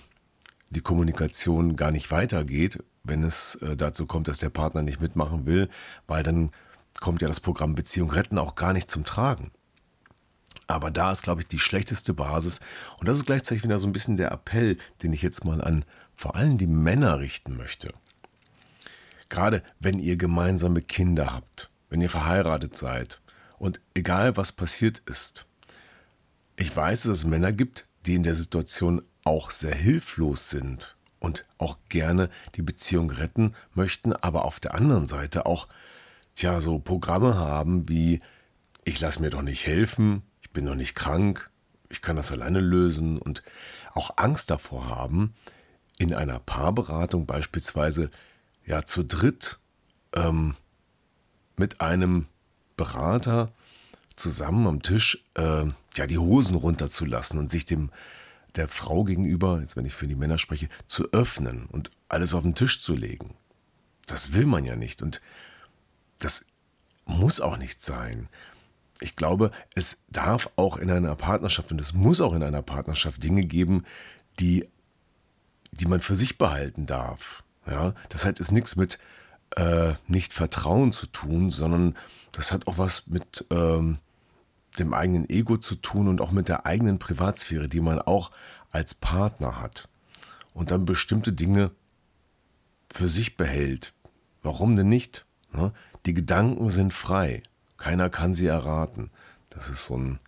die 0.70 0.80
Kommunikation 0.80 1.76
gar 1.76 1.90
nicht 1.90 2.10
weitergeht, 2.10 2.82
wenn 3.02 3.22
es 3.22 3.56
äh, 3.56 3.76
dazu 3.76 4.06
kommt, 4.06 4.28
dass 4.28 4.38
der 4.38 4.50
Partner 4.50 4.82
nicht 4.82 5.00
mitmachen 5.00 5.46
will, 5.46 5.68
weil 6.06 6.22
dann 6.22 6.50
kommt 7.00 7.22
ja 7.22 7.28
das 7.28 7.40
Programm 7.40 7.74
Beziehung 7.74 8.10
retten 8.10 8.38
auch 8.38 8.54
gar 8.54 8.72
nicht 8.72 8.90
zum 8.90 9.04
Tragen. 9.04 9.50
Aber 10.66 10.90
da 10.90 11.10
ist, 11.10 11.22
glaube 11.22 11.40
ich, 11.40 11.48
die 11.48 11.58
schlechteste 11.58 12.14
Basis. 12.14 12.60
Und 12.98 13.08
das 13.08 13.18
ist 13.18 13.26
gleichzeitig 13.26 13.64
wieder 13.64 13.78
so 13.78 13.88
ein 13.88 13.92
bisschen 13.92 14.16
der 14.16 14.30
Appell, 14.30 14.78
den 15.02 15.12
ich 15.12 15.22
jetzt 15.22 15.44
mal 15.44 15.60
an 15.60 15.84
vor 16.14 16.36
allem 16.36 16.58
die 16.58 16.66
Männer 16.66 17.18
richten 17.18 17.56
möchte. 17.56 17.92
Gerade 19.30 19.62
wenn 19.78 19.98
ihr 19.98 20.16
gemeinsame 20.16 20.82
Kinder 20.82 21.32
habt, 21.32 21.70
wenn 21.88 22.00
ihr 22.00 22.10
verheiratet 22.10 22.76
seid 22.76 23.20
und 23.58 23.80
egal 23.94 24.36
was 24.36 24.52
passiert 24.52 25.02
ist. 25.06 25.46
Ich 26.60 26.76
weiß, 26.76 27.04
dass 27.04 27.18
es 27.20 27.24
Männer 27.24 27.52
gibt, 27.52 27.86
die 28.04 28.14
in 28.16 28.22
der 28.22 28.34
Situation 28.34 29.02
auch 29.24 29.50
sehr 29.50 29.74
hilflos 29.74 30.50
sind 30.50 30.94
und 31.18 31.46
auch 31.56 31.78
gerne 31.88 32.28
die 32.54 32.60
Beziehung 32.60 33.10
retten 33.10 33.54
möchten, 33.72 34.12
aber 34.12 34.44
auf 34.44 34.60
der 34.60 34.74
anderen 34.74 35.06
Seite 35.06 35.46
auch 35.46 35.68
ja 36.36 36.60
so 36.60 36.78
Programme 36.78 37.36
haben 37.36 37.88
wie 37.88 38.20
ich 38.84 39.00
lasse 39.00 39.22
mir 39.22 39.30
doch 39.30 39.40
nicht 39.40 39.66
helfen, 39.66 40.22
ich 40.42 40.50
bin 40.50 40.66
doch 40.66 40.74
nicht 40.74 40.94
krank, 40.94 41.48
ich 41.88 42.02
kann 42.02 42.16
das 42.16 42.30
alleine 42.30 42.60
lösen 42.60 43.16
und 43.16 43.42
auch 43.94 44.18
Angst 44.18 44.50
davor 44.50 44.86
haben, 44.86 45.34
in 45.96 46.14
einer 46.14 46.40
Paarberatung 46.40 47.24
beispielsweise 47.24 48.10
ja 48.66 48.84
zu 48.84 49.02
dritt 49.02 49.58
ähm, 50.14 50.56
mit 51.56 51.80
einem 51.80 52.26
Berater 52.76 53.50
zusammen 54.20 54.66
am 54.66 54.82
Tisch 54.82 55.24
äh, 55.34 55.64
ja 55.96 56.06
die 56.06 56.18
Hosen 56.18 56.54
runterzulassen 56.56 57.38
und 57.38 57.50
sich 57.50 57.64
dem 57.64 57.90
der 58.56 58.68
Frau 58.68 59.04
gegenüber, 59.04 59.60
jetzt 59.60 59.76
wenn 59.76 59.86
ich 59.86 59.94
für 59.94 60.08
die 60.08 60.16
Männer 60.16 60.38
spreche, 60.38 60.68
zu 60.86 61.12
öffnen 61.12 61.66
und 61.66 61.90
alles 62.08 62.34
auf 62.34 62.42
den 62.42 62.54
Tisch 62.54 62.80
zu 62.80 62.94
legen. 62.94 63.34
Das 64.06 64.32
will 64.32 64.46
man 64.46 64.64
ja 64.64 64.76
nicht 64.76 65.02
und 65.02 65.20
das 66.18 66.46
muss 67.06 67.40
auch 67.40 67.56
nicht 67.56 67.82
sein. 67.82 68.28
Ich 69.00 69.16
glaube, 69.16 69.50
es 69.74 70.02
darf 70.08 70.50
auch 70.56 70.76
in 70.76 70.90
einer 70.90 71.14
Partnerschaft 71.16 71.72
und 71.72 71.80
es 71.80 71.94
muss 71.94 72.20
auch 72.20 72.34
in 72.34 72.42
einer 72.42 72.62
Partnerschaft 72.62 73.22
Dinge 73.22 73.44
geben, 73.44 73.84
die, 74.38 74.68
die 75.72 75.86
man 75.86 76.00
für 76.00 76.16
sich 76.16 76.36
behalten 76.36 76.86
darf. 76.86 77.42
Ja, 77.66 77.94
das 78.08 78.24
hat 78.24 78.38
jetzt 78.40 78.52
nichts 78.52 78.76
mit 78.76 78.98
äh, 79.56 79.94
nicht 80.06 80.32
Vertrauen 80.32 80.92
zu 80.92 81.06
tun, 81.06 81.50
sondern 81.50 81.96
das 82.32 82.52
hat 82.52 82.66
auch 82.66 82.78
was 82.78 83.06
mit 83.06 83.46
ähm, 83.50 83.98
dem 84.78 84.94
eigenen 84.94 85.28
Ego 85.28 85.56
zu 85.56 85.74
tun 85.74 86.08
und 86.08 86.20
auch 86.20 86.30
mit 86.30 86.48
der 86.48 86.66
eigenen 86.66 86.98
Privatsphäre, 86.98 87.68
die 87.68 87.80
man 87.80 88.00
auch 88.00 88.30
als 88.70 88.94
Partner 88.94 89.60
hat. 89.60 89.88
Und 90.54 90.70
dann 90.70 90.84
bestimmte 90.84 91.32
Dinge 91.32 91.70
für 92.92 93.08
sich 93.08 93.36
behält. 93.36 93.92
Warum 94.42 94.76
denn 94.76 94.88
nicht? 94.88 95.26
Ne? 95.52 95.72
Die 96.06 96.14
Gedanken 96.14 96.68
sind 96.68 96.94
frei. 96.94 97.42
Keiner 97.76 98.10
kann 98.10 98.34
sie 98.34 98.46
erraten. 98.46 99.10
Das 99.50 99.68
ist 99.68 99.86
so 99.86 99.96
ein, 99.96 100.18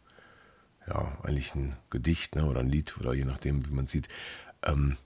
ja, 0.87 1.19
eigentlich 1.23 1.55
ein 1.55 1.77
Gedicht 1.91 2.35
ne? 2.35 2.47
oder 2.47 2.61
ein 2.61 2.69
Lied 2.69 2.97
oder 2.99 3.15
je 3.15 3.25
nachdem, 3.25 3.67
wie 3.67 3.75
man 3.75 3.87
sieht. 3.87 4.09
Ähm, 4.63 4.97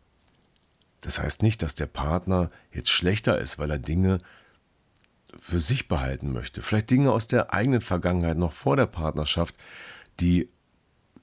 das 1.00 1.19
heißt 1.19 1.43
nicht, 1.43 1.62
dass 1.62 1.75
der 1.75 1.87
Partner 1.87 2.50
jetzt 2.73 2.90
schlechter 2.90 3.38
ist, 3.38 3.59
weil 3.59 3.71
er 3.71 3.78
Dinge 3.78 4.21
für 5.38 5.61
sich 5.61 5.88
behalten 5.88 6.33
möchte. 6.33 6.62
Vielleicht 6.62 6.90
Dinge 6.90 7.12
aus 7.12 7.28
der 7.28 7.52
eigenen 7.52 7.80
Vergangenheit 7.80 8.38
noch 8.38 8.52
vor 8.52 8.76
der 8.76 8.87
Partnerschaft, 8.87 9.56
die 10.21 10.49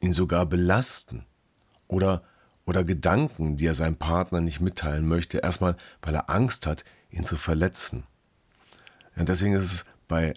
ihn 0.01 0.13
sogar 0.13 0.45
belasten. 0.45 1.25
Oder, 1.88 2.24
oder 2.65 2.83
Gedanken, 2.83 3.57
die 3.57 3.65
er 3.65 3.75
seinem 3.75 3.98
Partner 3.98 4.41
nicht 4.41 4.60
mitteilen 4.60 5.07
möchte, 5.07 5.39
erstmal, 5.39 5.77
weil 6.01 6.15
er 6.15 6.29
Angst 6.29 6.67
hat, 6.67 6.83
ihn 7.12 7.24
zu 7.24 7.38
verletzen. 7.38 8.03
Und 9.15 9.29
deswegen 9.29 9.53
ist 9.53 9.72
es 9.72 9.86
bei 10.07 10.33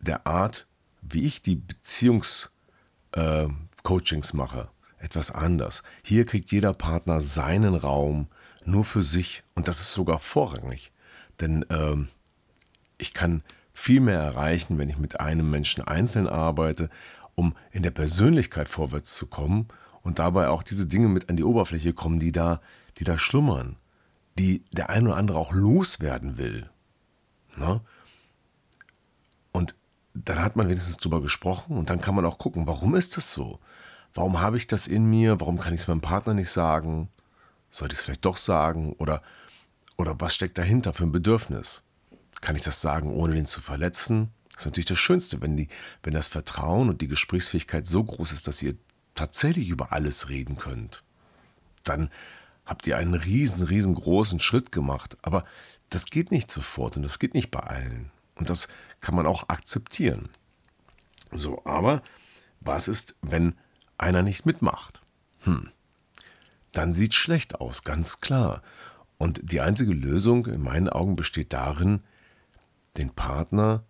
der 0.00 0.26
Art, 0.26 0.66
wie 1.02 1.24
ich 1.24 1.42
die 1.42 1.56
Beziehungscoachings 1.56 4.30
äh, 4.30 4.36
mache, 4.36 4.68
etwas 4.98 5.30
anders. 5.30 5.82
Hier 6.02 6.24
kriegt 6.24 6.52
jeder 6.52 6.72
Partner 6.72 7.20
seinen 7.20 7.74
Raum 7.74 8.28
nur 8.64 8.84
für 8.84 9.02
sich 9.02 9.42
und 9.54 9.68
das 9.68 9.80
ist 9.80 9.92
sogar 9.92 10.18
vorrangig. 10.18 10.92
Denn 11.40 11.66
ähm, 11.70 12.08
ich 12.98 13.14
kann 13.14 13.42
viel 13.72 14.00
mehr 14.00 14.20
erreichen, 14.20 14.78
wenn 14.78 14.88
ich 14.88 14.98
mit 14.98 15.20
einem 15.20 15.50
Menschen 15.50 15.82
einzeln 15.82 16.28
arbeite, 16.28 16.90
um 17.34 17.54
in 17.72 17.82
der 17.82 17.90
Persönlichkeit 17.90 18.68
vorwärts 18.68 19.14
zu 19.14 19.26
kommen 19.26 19.68
und 20.02 20.18
dabei 20.18 20.48
auch 20.48 20.62
diese 20.62 20.86
Dinge 20.86 21.08
mit 21.08 21.28
an 21.28 21.36
die 21.36 21.44
Oberfläche 21.44 21.92
kommen, 21.92 22.20
die 22.20 22.32
da, 22.32 22.60
die 22.98 23.04
da 23.04 23.18
schlummern, 23.18 23.76
die 24.38 24.62
der 24.72 24.90
ein 24.90 25.06
oder 25.06 25.16
andere 25.16 25.38
auch 25.38 25.52
loswerden 25.52 26.38
will. 26.38 26.70
Na? 27.56 27.80
Und 29.52 29.74
dann 30.14 30.40
hat 30.40 30.54
man 30.54 30.68
wenigstens 30.68 30.98
drüber 30.98 31.20
gesprochen 31.20 31.76
und 31.76 31.90
dann 31.90 32.00
kann 32.00 32.14
man 32.14 32.24
auch 32.24 32.38
gucken, 32.38 32.66
warum 32.66 32.94
ist 32.94 33.16
das 33.16 33.32
so? 33.32 33.58
Warum 34.12 34.40
habe 34.40 34.56
ich 34.56 34.68
das 34.68 34.86
in 34.86 35.06
mir? 35.06 35.40
Warum 35.40 35.58
kann 35.58 35.74
ich 35.74 35.82
es 35.82 35.88
meinem 35.88 36.00
Partner 36.00 36.34
nicht 36.34 36.50
sagen? 36.50 37.08
Sollte 37.70 37.94
ich 37.94 37.98
es 37.98 38.04
vielleicht 38.04 38.24
doch 38.24 38.36
sagen? 38.36 38.92
Oder, 38.98 39.22
oder 39.96 40.14
was 40.20 40.34
steckt 40.34 40.56
dahinter 40.56 40.92
für 40.92 41.04
ein 41.04 41.10
Bedürfnis? 41.10 41.82
Kann 42.44 42.56
ich 42.56 42.62
das 42.62 42.82
sagen, 42.82 43.10
ohne 43.10 43.32
den 43.32 43.46
zu 43.46 43.62
verletzen? 43.62 44.28
Das 44.50 44.60
ist 44.60 44.66
natürlich 44.66 44.84
das 44.84 44.98
Schönste, 44.98 45.40
wenn, 45.40 45.56
die, 45.56 45.68
wenn 46.02 46.12
das 46.12 46.28
Vertrauen 46.28 46.90
und 46.90 47.00
die 47.00 47.08
Gesprächsfähigkeit 47.08 47.86
so 47.86 48.04
groß 48.04 48.32
ist, 48.32 48.46
dass 48.46 48.60
ihr 48.60 48.74
tatsächlich 49.14 49.70
über 49.70 49.92
alles 49.92 50.28
reden 50.28 50.58
könnt. 50.58 51.02
Dann 51.84 52.10
habt 52.66 52.86
ihr 52.86 52.98
einen 52.98 53.14
riesen, 53.14 53.66
riesengroßen 53.66 54.40
Schritt 54.40 54.72
gemacht. 54.72 55.16
Aber 55.22 55.46
das 55.88 56.04
geht 56.04 56.32
nicht 56.32 56.50
sofort 56.50 56.98
und 56.98 57.02
das 57.02 57.18
geht 57.18 57.32
nicht 57.32 57.50
bei 57.50 57.60
allen. 57.60 58.10
Und 58.34 58.50
das 58.50 58.68
kann 59.00 59.14
man 59.14 59.24
auch 59.24 59.48
akzeptieren. 59.48 60.28
So, 61.32 61.64
aber 61.64 62.02
was 62.60 62.88
ist, 62.88 63.14
wenn 63.22 63.54
einer 63.96 64.20
nicht 64.20 64.44
mitmacht? 64.44 65.00
Hm, 65.44 65.70
dann 66.72 66.92
sieht 66.92 67.14
schlecht 67.14 67.54
aus, 67.54 67.84
ganz 67.84 68.20
klar. 68.20 68.62
Und 69.16 69.40
die 69.50 69.62
einzige 69.62 69.94
Lösung 69.94 70.44
in 70.44 70.60
meinen 70.60 70.90
Augen 70.90 71.16
besteht 71.16 71.54
darin, 71.54 72.02
den 72.96 73.10
Partner 73.10 73.84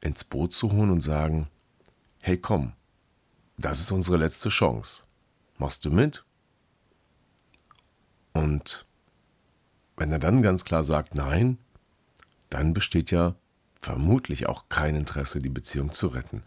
ins 0.00 0.24
Boot 0.24 0.54
zu 0.54 0.72
holen 0.72 0.90
und 0.90 1.00
sagen, 1.00 1.48
hey 2.20 2.38
komm, 2.38 2.72
das 3.58 3.80
ist 3.80 3.90
unsere 3.90 4.16
letzte 4.16 4.48
Chance. 4.48 5.04
Machst 5.58 5.84
du 5.84 5.90
mit? 5.90 6.24
Und 8.32 8.86
wenn 9.96 10.12
er 10.12 10.18
dann 10.18 10.42
ganz 10.42 10.64
klar 10.64 10.82
sagt 10.82 11.14
Nein, 11.14 11.58
dann 12.50 12.74
besteht 12.74 13.10
ja 13.10 13.34
vermutlich 13.80 14.46
auch 14.46 14.68
kein 14.68 14.94
Interesse, 14.94 15.40
die 15.40 15.48
Beziehung 15.48 15.92
zu 15.92 16.08
retten. 16.08 16.42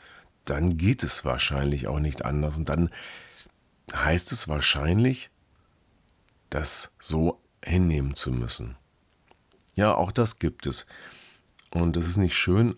Dann 0.45 0.77
geht 0.77 1.03
es 1.03 1.25
wahrscheinlich 1.25 1.88
auch 1.88 2.00
nicht 2.00 2.25
anders. 2.25 2.57
Und 2.57 2.69
dann 2.69 2.89
heißt 3.93 4.31
es 4.31 4.48
wahrscheinlich, 4.48 5.31
das 6.50 6.95
so 7.00 7.41
hinnehmen 7.63 8.15
zu 8.15 8.31
müssen. 8.31 8.75
Ja, 9.75 9.95
auch 9.95 10.12
das 10.12 10.39
gibt 10.39 10.65
es. 10.65 10.86
Und 11.72 11.96
das 11.96 12.08
ist 12.08 12.18
nicht 12.18 12.36
schön, 12.36 12.76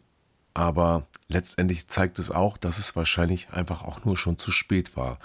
aber 0.54 1.08
letztendlich 1.28 1.88
zeigt 1.88 2.20
es 2.20 2.32
auch, 2.32 2.58
dass 2.58 2.78
es 2.78 2.96
wahrscheinlich 2.96 3.52
einfach 3.52 3.84
auch 3.84 4.04
nur 4.06 4.18
schon 4.18 4.38
zu 4.38 4.52
spät 4.52 4.98
war. 4.98 5.20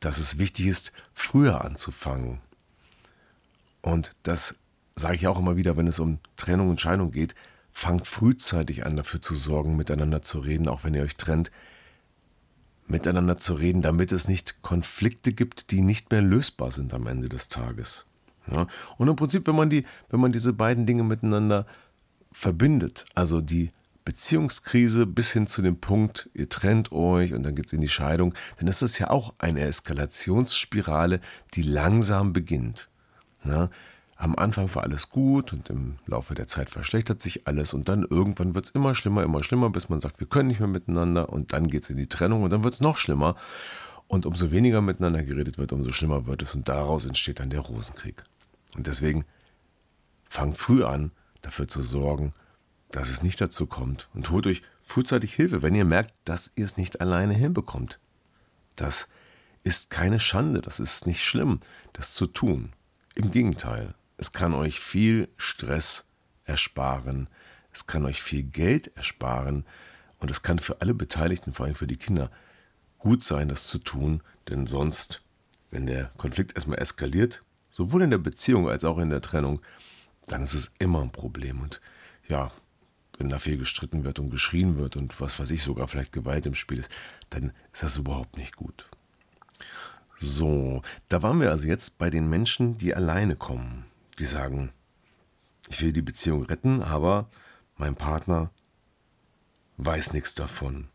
Dass 0.00 0.18
es 0.18 0.38
wichtig 0.38 0.66
ist, 0.66 0.92
früher 1.14 1.64
anzufangen. 1.64 2.40
Und 3.82 4.14
das 4.22 4.56
sage 4.96 5.14
ich 5.14 5.26
auch 5.26 5.38
immer 5.38 5.56
wieder, 5.56 5.76
wenn 5.76 5.86
es 5.86 5.98
um 5.98 6.18
Trennung 6.36 6.68
und 6.68 6.80
Scheidung 6.80 7.10
geht, 7.10 7.34
fangt 7.72 8.06
frühzeitig 8.06 8.84
an, 8.84 8.96
dafür 8.96 9.20
zu 9.20 9.34
sorgen, 9.34 9.76
miteinander 9.76 10.22
zu 10.22 10.40
reden, 10.40 10.68
auch 10.68 10.84
wenn 10.84 10.94
ihr 10.94 11.02
euch 11.02 11.16
trennt, 11.16 11.50
miteinander 12.86 13.38
zu 13.38 13.54
reden, 13.54 13.82
damit 13.82 14.12
es 14.12 14.28
nicht 14.28 14.62
Konflikte 14.62 15.32
gibt, 15.32 15.70
die 15.70 15.80
nicht 15.80 16.10
mehr 16.10 16.22
lösbar 16.22 16.70
sind 16.72 16.92
am 16.92 17.06
Ende 17.06 17.28
des 17.28 17.48
Tages. 17.48 18.04
Ja? 18.50 18.66
Und 18.98 19.08
im 19.08 19.16
Prinzip, 19.16 19.46
wenn 19.46 19.54
man, 19.54 19.70
die, 19.70 19.84
wenn 20.10 20.20
man 20.20 20.32
diese 20.32 20.52
beiden 20.52 20.86
Dinge 20.86 21.04
miteinander 21.04 21.66
verbindet, 22.32 23.06
also 23.14 23.40
die 23.40 23.72
Beziehungskrise 24.04 25.06
bis 25.06 25.32
hin 25.32 25.46
zu 25.46 25.62
dem 25.62 25.78
Punkt, 25.78 26.30
ihr 26.34 26.48
trennt 26.48 26.90
euch 26.92 27.32
und 27.32 27.42
dann 27.42 27.54
geht 27.54 27.66
es 27.66 27.72
in 27.72 27.80
die 27.80 27.88
Scheidung, 27.88 28.34
dann 28.58 28.68
ist 28.68 28.82
das 28.82 28.98
ja 28.98 29.10
auch 29.10 29.34
eine 29.38 29.60
Eskalationsspirale, 29.60 31.20
die 31.54 31.62
langsam 31.62 32.32
beginnt. 32.32 32.88
Ja? 33.44 33.70
Am 34.16 34.36
Anfang 34.36 34.74
war 34.74 34.82
alles 34.82 35.10
gut 35.10 35.52
und 35.52 35.70
im 35.70 35.98
Laufe 36.06 36.34
der 36.34 36.46
Zeit 36.46 36.70
verschlechtert 36.70 37.22
sich 37.22 37.46
alles 37.46 37.72
und 37.72 37.88
dann 37.88 38.02
irgendwann 38.02 38.54
wird 38.54 38.66
es 38.66 38.70
immer 38.72 38.94
schlimmer, 38.94 39.22
immer 39.22 39.42
schlimmer, 39.42 39.70
bis 39.70 39.88
man 39.88 40.00
sagt, 40.00 40.20
wir 40.20 40.26
können 40.26 40.48
nicht 40.48 40.60
mehr 40.60 40.68
miteinander 40.68 41.28
und 41.30 41.52
dann 41.52 41.68
geht 41.68 41.84
es 41.84 41.90
in 41.90 41.96
die 41.96 42.08
Trennung 42.08 42.42
und 42.42 42.50
dann 42.50 42.64
wird 42.64 42.74
es 42.74 42.80
noch 42.80 42.96
schlimmer. 42.96 43.36
Und 44.08 44.26
umso 44.26 44.50
weniger 44.50 44.80
miteinander 44.80 45.22
geredet 45.22 45.56
wird, 45.56 45.72
umso 45.72 45.92
schlimmer 45.92 46.26
wird 46.26 46.42
es 46.42 46.54
und 46.54 46.68
daraus 46.68 47.06
entsteht 47.06 47.38
dann 47.38 47.50
der 47.50 47.60
Rosenkrieg. 47.60 48.24
Und 48.76 48.88
deswegen 48.88 49.24
fangt 50.28 50.58
früh 50.58 50.82
an, 50.82 51.12
dafür 51.42 51.68
zu 51.68 51.82
sorgen, 51.82 52.32
dass 52.90 53.10
es 53.10 53.22
nicht 53.22 53.40
dazu 53.40 53.66
kommt 53.66 54.08
und 54.14 54.30
holt 54.30 54.46
euch 54.46 54.62
frühzeitig 54.82 55.34
Hilfe, 55.34 55.62
wenn 55.62 55.74
ihr 55.74 55.84
merkt, 55.84 56.12
dass 56.24 56.52
ihr 56.56 56.64
es 56.64 56.76
nicht 56.76 57.00
alleine 57.00 57.34
hinbekommt. 57.34 57.98
Das 58.76 59.08
ist 59.62 59.90
keine 59.90 60.18
Schande, 60.18 60.60
das 60.60 60.80
ist 60.80 61.06
nicht 61.06 61.22
schlimm, 61.22 61.60
das 61.92 62.14
zu 62.14 62.26
tun. 62.26 62.72
Im 63.14 63.30
Gegenteil, 63.30 63.94
es 64.16 64.32
kann 64.32 64.54
euch 64.54 64.80
viel 64.80 65.28
Stress 65.36 66.08
ersparen. 66.44 67.28
Es 67.72 67.86
kann 67.86 68.04
euch 68.04 68.22
viel 68.22 68.42
Geld 68.42 68.94
ersparen. 68.96 69.64
Und 70.18 70.30
es 70.30 70.42
kann 70.42 70.58
für 70.58 70.80
alle 70.80 70.94
Beteiligten, 70.94 71.54
vor 71.54 71.66
allem 71.66 71.74
für 71.74 71.86
die 71.86 71.96
Kinder, 71.96 72.30
gut 72.98 73.22
sein, 73.22 73.48
das 73.48 73.66
zu 73.66 73.78
tun. 73.78 74.22
Denn 74.48 74.66
sonst, 74.66 75.22
wenn 75.70 75.86
der 75.86 76.10
Konflikt 76.18 76.54
erstmal 76.54 76.78
eskaliert, 76.78 77.42
sowohl 77.70 78.02
in 78.02 78.10
der 78.10 78.18
Beziehung 78.18 78.68
als 78.68 78.84
auch 78.84 78.98
in 78.98 79.10
der 79.10 79.22
Trennung, 79.22 79.60
dann 80.30 80.42
ist 80.42 80.54
es 80.54 80.72
immer 80.78 81.02
ein 81.02 81.12
Problem. 81.12 81.60
Und 81.60 81.80
ja, 82.28 82.52
wenn 83.18 83.28
da 83.28 83.38
viel 83.38 83.58
gestritten 83.58 84.04
wird 84.04 84.18
und 84.18 84.30
geschrien 84.30 84.76
wird 84.76 84.96
und 84.96 85.20
was 85.20 85.38
weiß 85.38 85.50
ich, 85.50 85.62
sogar 85.62 85.88
vielleicht 85.88 86.12
Gewalt 86.12 86.46
im 86.46 86.54
Spiel 86.54 86.78
ist, 86.78 86.90
dann 87.30 87.52
ist 87.72 87.82
das 87.82 87.96
überhaupt 87.96 88.36
nicht 88.36 88.56
gut. 88.56 88.88
So, 90.18 90.82
da 91.08 91.22
waren 91.22 91.40
wir 91.40 91.50
also 91.50 91.66
jetzt 91.66 91.98
bei 91.98 92.10
den 92.10 92.28
Menschen, 92.28 92.76
die 92.78 92.94
alleine 92.94 93.36
kommen 93.36 93.86
die 94.20 94.26
sagen, 94.26 94.70
ich 95.68 95.80
will 95.80 95.92
die 95.92 96.02
Beziehung 96.02 96.44
retten, 96.44 96.82
aber 96.82 97.28
mein 97.76 97.96
Partner 97.96 98.50
weiß 99.78 100.12
nichts 100.12 100.34
davon. 100.34 100.88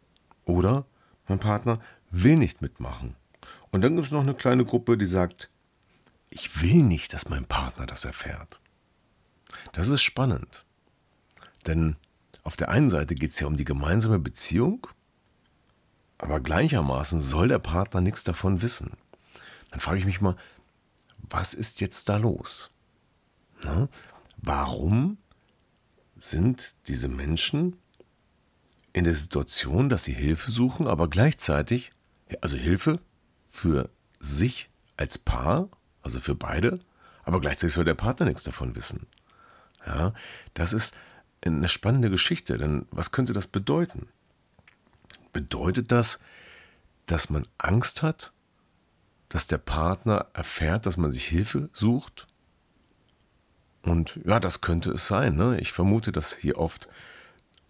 Oder 0.46 0.86
mein 1.28 1.40
Partner 1.40 1.82
will 2.12 2.38
nicht 2.38 2.62
mitmachen. 2.62 3.16
Und 3.72 3.82
dann 3.82 3.96
gibt 3.96 4.06
es 4.06 4.14
noch 4.14 4.22
eine 4.22 4.36
kleine 4.36 4.64
Gruppe, 4.64 4.98
die 4.98 5.08
sagt, 5.08 5.50
ich 6.30 6.62
will 6.62 6.84
nicht, 6.84 7.14
dass 7.14 7.30
mein 7.30 7.46
Partner 7.46 7.86
das 7.86 8.06
erfährt. 8.06 8.62
Das 9.74 9.90
ist 9.90 10.02
spannend. 10.02 10.66
Denn 11.66 11.96
auf 12.44 12.56
der 12.56 12.70
einen 12.70 12.90
Seite 12.90 13.16
geht 13.16 13.32
es 13.32 13.40
ja 13.40 13.48
um 13.48 13.58
die 13.58 13.66
gemeinsame 13.66 14.20
Beziehung, 14.20 14.88
aber 16.18 16.40
gleichermaßen 16.40 17.22
soll 17.22 17.48
der 17.48 17.60
Partner 17.60 18.02
nichts 18.02 18.24
davon 18.24 18.62
wissen. 18.62 18.92
Dann 19.72 19.80
frage 19.80 20.00
ich 20.00 20.06
mich 20.06 20.22
mal, 20.22 20.38
was 21.18 21.54
ist 21.54 21.82
jetzt 21.82 22.08
da 22.10 22.18
los? 22.18 22.72
Na, 23.64 23.90
warum 24.38 25.18
sind 26.18 26.76
diese 26.88 27.08
Menschen 27.08 27.78
in 28.94 29.04
der 29.04 29.16
Situation, 29.16 29.90
dass 29.90 30.06
sie 30.06 30.14
Hilfe 30.14 30.50
suchen, 30.50 30.88
aber 30.88 31.10
gleichzeitig, 31.10 31.92
also 32.42 32.56
Hilfe 32.56 33.00
für 33.46 33.90
sich 34.20 34.70
als 34.98 35.18
Paar, 35.18 35.70
also 36.02 36.20
für 36.20 36.36
beide, 36.36 36.80
aber 37.24 37.42
gleichzeitig 37.42 37.74
soll 37.74 37.86
der 37.86 37.96
Partner 37.96 38.28
nichts 38.28 38.44
davon 38.44 38.76
wissen. 38.76 39.08
Ja, 39.86 40.14
das 40.54 40.74
ist 40.74 40.98
eine 41.42 41.68
spannende 41.68 42.10
Geschichte, 42.10 42.58
denn 42.58 42.88
was 42.92 43.12
könnte 43.12 43.34
das 43.34 43.48
bedeuten? 43.48 44.08
Bedeutet 45.32 45.92
das, 45.92 46.20
dass 47.06 47.30
man 47.30 47.48
Angst 47.58 48.02
hat, 48.02 48.34
dass 49.30 49.48
der 49.48 49.58
Partner 49.58 50.28
erfährt, 50.34 50.86
dass 50.86 50.98
man 50.98 51.12
sich 51.12 51.26
Hilfe 51.26 51.70
sucht? 51.74 52.28
Und 53.84 54.20
ja, 54.26 54.40
das 54.40 54.62
könnte 54.62 54.92
es 54.92 55.08
sein. 55.08 55.36
Ne? 55.36 55.60
Ich 55.60 55.72
vermute, 55.72 56.12
dass 56.12 56.36
hier 56.36 56.58
oft 56.58 56.88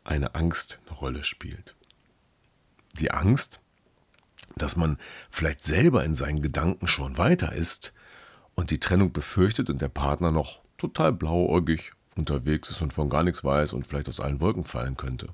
eine 0.05 0.35
Angst 0.35 0.79
eine 0.85 0.97
Rolle 0.97 1.23
spielt. 1.23 1.75
Die 2.99 3.11
Angst, 3.11 3.59
dass 4.55 4.77
man 4.77 4.97
vielleicht 5.29 5.63
selber 5.63 6.05
in 6.05 6.15
seinen 6.15 6.41
Gedanken 6.41 6.87
schon 6.87 7.17
weiter 7.17 7.51
ist 7.51 7.93
und 8.53 8.71
die 8.71 8.79
Trennung 8.79 9.11
befürchtet 9.11 9.69
und 9.69 9.81
der 9.81 9.89
Partner 9.89 10.31
noch 10.31 10.61
total 10.77 11.11
blauäugig 11.11 11.91
unterwegs 12.15 12.69
ist 12.69 12.81
und 12.81 12.93
von 12.93 13.09
gar 13.09 13.23
nichts 13.23 13.43
weiß 13.43 13.73
und 13.73 13.85
vielleicht 13.85 14.09
aus 14.09 14.19
allen 14.19 14.39
Wolken 14.39 14.63
fallen 14.63 14.97
könnte. 14.97 15.29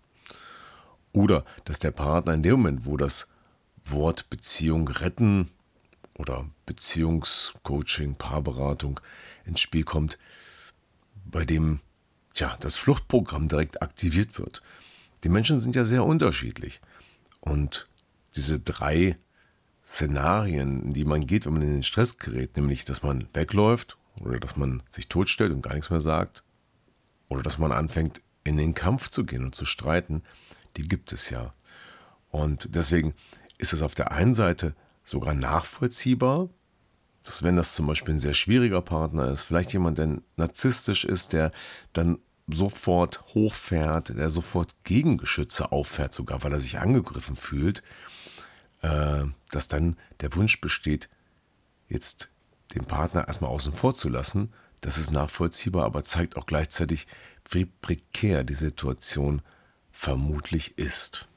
Oder 1.13 1.46
dass 1.65 1.80
der 1.80 1.91
Partner 1.91 2.34
in 2.34 2.44
dem 2.44 2.54
Moment, 2.54 2.86
wo 2.86 2.98
das 2.98 3.30
Wort 3.86 4.30
Beziehung 4.30 4.88
retten 4.88 5.50
oder 6.17 6.46
Beziehungscoaching, 6.65 8.15
Paarberatung 8.15 9.00
ins 9.46 9.60
Spiel 9.60 9.84
kommt, 9.84 10.17
bei 11.26 11.46
dem 11.46 11.80
ja, 12.36 12.58
das 12.62 12.78
Fluchtprogramm 12.78 13.50
direkt 13.50 13.82
aktiviert 13.82 14.39
wird. 14.39 14.62
Die 15.24 15.30
Menschen 15.30 15.60
sind 15.60 15.76
ja 15.76 15.84
sehr 15.84 16.06
unterschiedlich. 16.06 16.80
Und 17.41 17.88
diese 18.36 18.60
drei 18.60 19.17
Szenarien, 19.84 20.84
in 20.84 20.94
die 20.94 21.04
man 21.04 21.28
geht, 21.28 21.46
wenn 21.46 21.54
man 21.54 21.62
in 21.63 21.74
den 21.74 21.84
Stress 21.84 22.20
gerät, 22.20 22.56
nämlich, 22.56 22.86
dass 22.86 23.04
man 23.04 23.28
wegläuft 23.34 23.98
oder 24.22 24.39
dass 24.39 24.56
man 24.56 24.82
sich 24.89 25.10
totstellt 25.10 25.52
und 25.52 25.62
gar 25.62 25.74
nichts 25.74 25.89
mehr 25.89 26.00
sagt 26.00 26.44
oder 27.32 27.44
dass 27.44 27.58
man 27.58 27.72
anfängt, 27.72 28.22
in 28.44 28.58
den 28.58 28.74
Kampf 28.74 29.10
zu 29.10 29.26
gehen 29.26 29.46
und 29.46 29.56
zu 29.56 29.63
streiten, 29.63 30.22
die 30.76 30.84
gibt 30.84 31.13
es 31.13 31.30
ja. 31.30 31.54
Und 32.30 32.76
deswegen 32.76 33.13
ist 33.58 33.72
es 33.72 33.82
auf 33.82 33.96
der 33.96 34.12
einen 34.12 34.34
Seite 34.34 34.76
sogar 35.06 35.34
nachvollziehbar, 35.34 36.50
dass 37.24 37.41
wenn 37.41 37.56
das 37.56 37.74
zum 37.74 37.88
Beispiel 37.88 38.15
ein 38.15 38.20
sehr 38.20 38.34
schwieriger 38.34 38.82
Partner 38.82 39.32
ist, 39.32 39.44
vielleicht 39.44 39.72
jemand, 39.72 39.98
der 39.98 40.17
narzisstisch 40.36 41.06
ist, 41.06 41.32
der 41.32 41.52
dann 41.94 42.17
sofort 42.48 43.24
hochfährt, 43.34 44.10
der 44.10 44.30
sofort 44.30 44.76
Gegengeschütze 44.84 45.72
auffährt, 45.72 46.13
sogar 46.13 46.44
weil 46.44 46.52
er 46.52 46.60
sich 46.60 46.80
angegriffen 46.80 47.38
fühlt, 47.38 47.82
äh, 48.82 49.24
dass 49.52 49.70
dann 49.70 49.96
der 50.20 50.36
Wunsch 50.36 50.60
besteht, 50.60 51.08
jetzt 51.88 52.30
den 52.76 52.84
Partner 52.84 53.28
erstmal 53.28 53.52
außen 53.52 53.74
vor 53.74 53.96
zu 53.96 54.10
lassen. 54.10 54.52
Das 54.82 54.98
ist 54.98 55.12
nachvollziehbar, 55.12 55.86
aber 55.86 56.04
zeigt 56.04 56.38
auch 56.38 56.46
gleichzeitig, 56.46 57.08
wie 57.50 57.65
prekär 57.65 58.44
die 58.44 58.56
Situation 58.56 59.41
vermutlich 59.91 60.78
ist. 60.78 61.28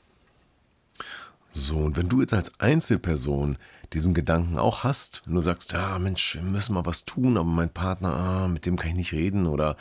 So, 1.52 1.78
und 1.78 1.96
wenn 1.96 2.08
du 2.08 2.20
jetzt 2.20 2.34
als 2.34 2.58
Einzelperson 2.58 3.58
diesen 3.92 4.12
Gedanken 4.12 4.58
auch 4.58 4.82
hast, 4.82 5.22
wenn 5.24 5.34
du 5.34 5.40
sagst, 5.40 5.72
ja 5.72 5.98
Mensch, 5.98 6.34
wir 6.34 6.42
müssen 6.42 6.74
mal 6.74 6.86
was 6.86 7.04
tun, 7.04 7.36
aber 7.36 7.48
mein 7.48 7.72
Partner, 7.72 8.12
ah, 8.12 8.48
mit 8.48 8.66
dem 8.66 8.76
kann 8.76 8.88
ich 8.88 8.96
nicht 8.96 9.12
reden 9.12 9.46
oder 9.46 9.76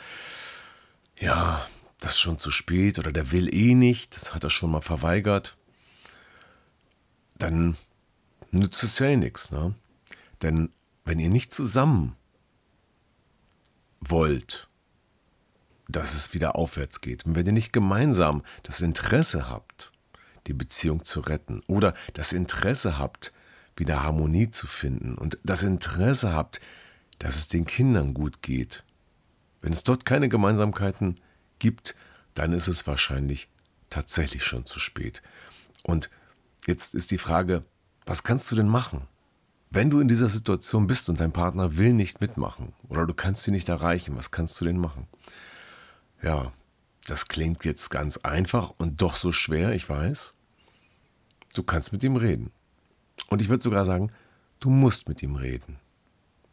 ja, 1.18 1.66
das 1.98 2.12
ist 2.12 2.20
schon 2.20 2.38
zu 2.38 2.50
spät 2.50 2.98
oder 2.98 3.12
der 3.12 3.32
will 3.32 3.52
eh 3.52 3.74
nicht, 3.74 4.14
das 4.14 4.34
hat 4.34 4.44
er 4.44 4.50
schon 4.50 4.70
mal 4.70 4.82
verweigert, 4.82 5.56
dann 7.38 7.76
nützt 8.52 8.82
es 8.84 8.98
ja 8.98 9.06
eh 9.06 9.16
nichts. 9.16 9.50
Ne? 9.50 9.74
Denn 10.42 10.70
wenn 11.04 11.18
ihr 11.18 11.30
nicht 11.30 11.52
zusammen 11.52 12.14
wollt, 14.10 14.68
dass 15.88 16.14
es 16.14 16.32
wieder 16.32 16.56
aufwärts 16.56 17.00
geht, 17.00 17.26
und 17.26 17.34
wenn 17.34 17.46
ihr 17.46 17.52
nicht 17.52 17.72
gemeinsam 17.72 18.42
das 18.62 18.80
Interesse 18.80 19.48
habt, 19.48 19.92
die 20.46 20.54
Beziehung 20.54 21.04
zu 21.04 21.20
retten 21.20 21.62
oder 21.68 21.94
das 22.14 22.32
Interesse 22.32 22.98
habt, 22.98 23.32
wieder 23.76 24.02
Harmonie 24.02 24.50
zu 24.50 24.66
finden 24.66 25.16
und 25.16 25.38
das 25.42 25.62
Interesse 25.62 26.32
habt, 26.32 26.60
dass 27.18 27.36
es 27.36 27.48
den 27.48 27.64
Kindern 27.64 28.14
gut 28.14 28.42
geht. 28.42 28.84
Wenn 29.62 29.72
es 29.72 29.84
dort 29.84 30.04
keine 30.04 30.28
Gemeinsamkeiten 30.28 31.20
gibt, 31.58 31.94
dann 32.34 32.52
ist 32.52 32.68
es 32.68 32.86
wahrscheinlich 32.86 33.48
tatsächlich 33.90 34.44
schon 34.44 34.66
zu 34.66 34.78
spät. 34.78 35.22
Und 35.82 36.10
jetzt 36.66 36.94
ist 36.94 37.10
die 37.10 37.18
Frage, 37.18 37.64
was 38.06 38.22
kannst 38.22 38.50
du 38.50 38.56
denn 38.56 38.68
machen? 38.68 39.06
Wenn 39.74 39.90
du 39.90 39.98
in 39.98 40.06
dieser 40.06 40.28
Situation 40.28 40.86
bist 40.86 41.08
und 41.08 41.18
dein 41.18 41.32
Partner 41.32 41.76
will 41.76 41.94
nicht 41.94 42.20
mitmachen 42.20 42.72
oder 42.88 43.08
du 43.08 43.12
kannst 43.12 43.42
sie 43.42 43.50
nicht 43.50 43.68
erreichen, 43.68 44.16
was 44.16 44.30
kannst 44.30 44.60
du 44.60 44.64
denn 44.64 44.78
machen? 44.78 45.08
Ja, 46.22 46.52
das 47.08 47.26
klingt 47.26 47.64
jetzt 47.64 47.90
ganz 47.90 48.18
einfach 48.18 48.72
und 48.78 49.02
doch 49.02 49.16
so 49.16 49.32
schwer, 49.32 49.72
ich 49.72 49.88
weiß. 49.88 50.32
Du 51.54 51.64
kannst 51.64 51.92
mit 51.92 52.04
ihm 52.04 52.14
reden. 52.14 52.52
Und 53.30 53.42
ich 53.42 53.48
würde 53.48 53.64
sogar 53.64 53.84
sagen, 53.84 54.12
du 54.60 54.70
musst 54.70 55.08
mit 55.08 55.24
ihm 55.24 55.34
reden. 55.34 55.80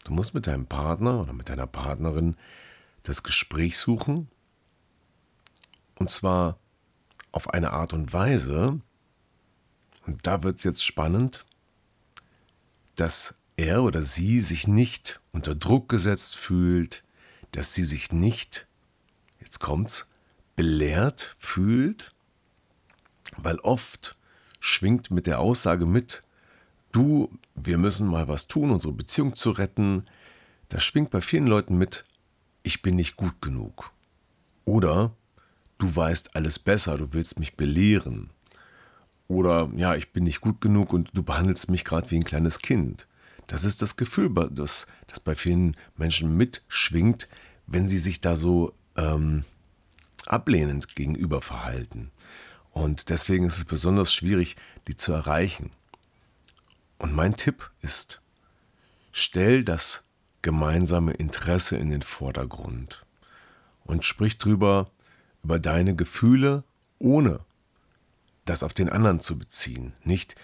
Du 0.04 0.14
musst 0.14 0.34
mit 0.34 0.48
deinem 0.48 0.66
Partner 0.66 1.22
oder 1.22 1.34
mit 1.34 1.50
deiner 1.50 1.68
Partnerin 1.68 2.36
das 3.04 3.22
Gespräch 3.22 3.78
suchen. 3.78 4.30
Und 6.00 6.10
zwar 6.10 6.58
auf 7.32 7.54
eine 7.54 7.72
Art 7.72 7.94
und 7.94 8.14
Weise, 8.14 8.80
und 10.08 10.26
da 10.26 10.42
wird 10.42 10.58
es 10.58 10.64
jetzt 10.64 10.84
spannend, 10.84 11.46
dass 13.02 13.34
er 13.58 13.82
oder 13.82 14.04
sie 14.04 14.42
sich 14.42 14.68
nicht 14.68 15.22
unter 15.32 15.56
Druck 15.56 15.90
gesetzt 15.90 16.38
fühlt, 16.38 17.04
dass 17.52 17.74
sie 17.74 17.84
sich 17.84 18.12
nicht, 18.12 18.68
jetzt 19.40 19.58
kommt's, 19.60 20.08
belehrt 20.56 21.36
fühlt, 21.40 22.14
weil 23.38 23.58
oft 23.62 24.16
schwingt 24.60 25.10
mit 25.10 25.26
der 25.26 25.40
Aussage 25.40 25.88
mit, 25.88 26.22
du, 26.92 27.36
wir 27.56 27.80
müssen 27.80 28.06
mal 28.06 28.28
was 28.28 28.48
tun, 28.48 28.70
unsere 28.70 28.94
Beziehung 28.94 29.34
zu 29.34 29.50
retten, 29.50 30.06
da 30.70 30.80
schwingt 30.80 31.10
bei 31.10 31.22
vielen 31.22 31.48
Leuten 31.48 31.80
mit, 31.80 32.06
ich 32.62 32.84
bin 32.84 32.98
nicht 32.98 33.16
gut 33.16 33.42
genug. 33.42 33.94
Oder 34.64 35.12
du 35.80 35.96
weißt 35.96 36.36
alles 36.36 36.60
besser, 36.60 37.00
du 37.00 37.08
willst 37.14 37.40
mich 37.40 37.58
belehren. 37.58 38.30
Oder 39.32 39.70
ja, 39.78 39.96
ich 39.96 40.12
bin 40.12 40.26
nicht 40.26 40.42
gut 40.42 40.60
genug 40.60 40.92
und 40.92 41.10
du 41.14 41.24
behandelst 41.24 41.72
mich 41.72 41.86
gerade 41.86 42.12
wie 42.12 42.18
ein 42.18 42.26
kleines 42.26 42.60
Kind. 42.60 43.08
Das 43.48 43.64
ist 43.64 43.82
das 43.82 43.96
Gefühl, 43.96 44.30
das, 44.52 44.88
das 45.08 45.22
bei 45.22 45.36
vielen 45.36 45.78
Menschen 45.96 46.36
mitschwingt, 46.36 47.30
wenn 47.66 47.88
sie 47.88 47.98
sich 47.98 48.20
da 48.20 48.36
so 48.36 48.74
ähm, 48.98 49.46
ablehnend 50.26 50.96
gegenüber 50.96 51.42
verhalten. 51.42 52.12
Und 52.72 53.08
deswegen 53.08 53.46
ist 53.46 53.58
es 53.58 53.64
besonders 53.64 54.14
schwierig, 54.14 54.58
die 54.90 54.98
zu 54.98 55.14
erreichen. 55.14 55.72
Und 56.98 57.16
mein 57.16 57.38
Tipp 57.38 57.72
ist, 57.82 58.20
stell 59.14 59.64
das 59.64 60.04
gemeinsame 60.42 61.14
Interesse 61.14 61.78
in 61.78 61.90
den 61.90 62.02
Vordergrund 62.02 63.06
und 63.86 64.04
sprich 64.04 64.40
drüber 64.40 64.92
über 65.42 65.58
deine 65.58 65.96
Gefühle, 65.96 66.66
ohne 67.00 67.40
das 68.46 68.64
auf 68.64 68.74
den 68.74 68.90
anderen 68.90 69.20
zu 69.20 69.38
beziehen. 69.38 69.94
Nicht, 70.04 70.36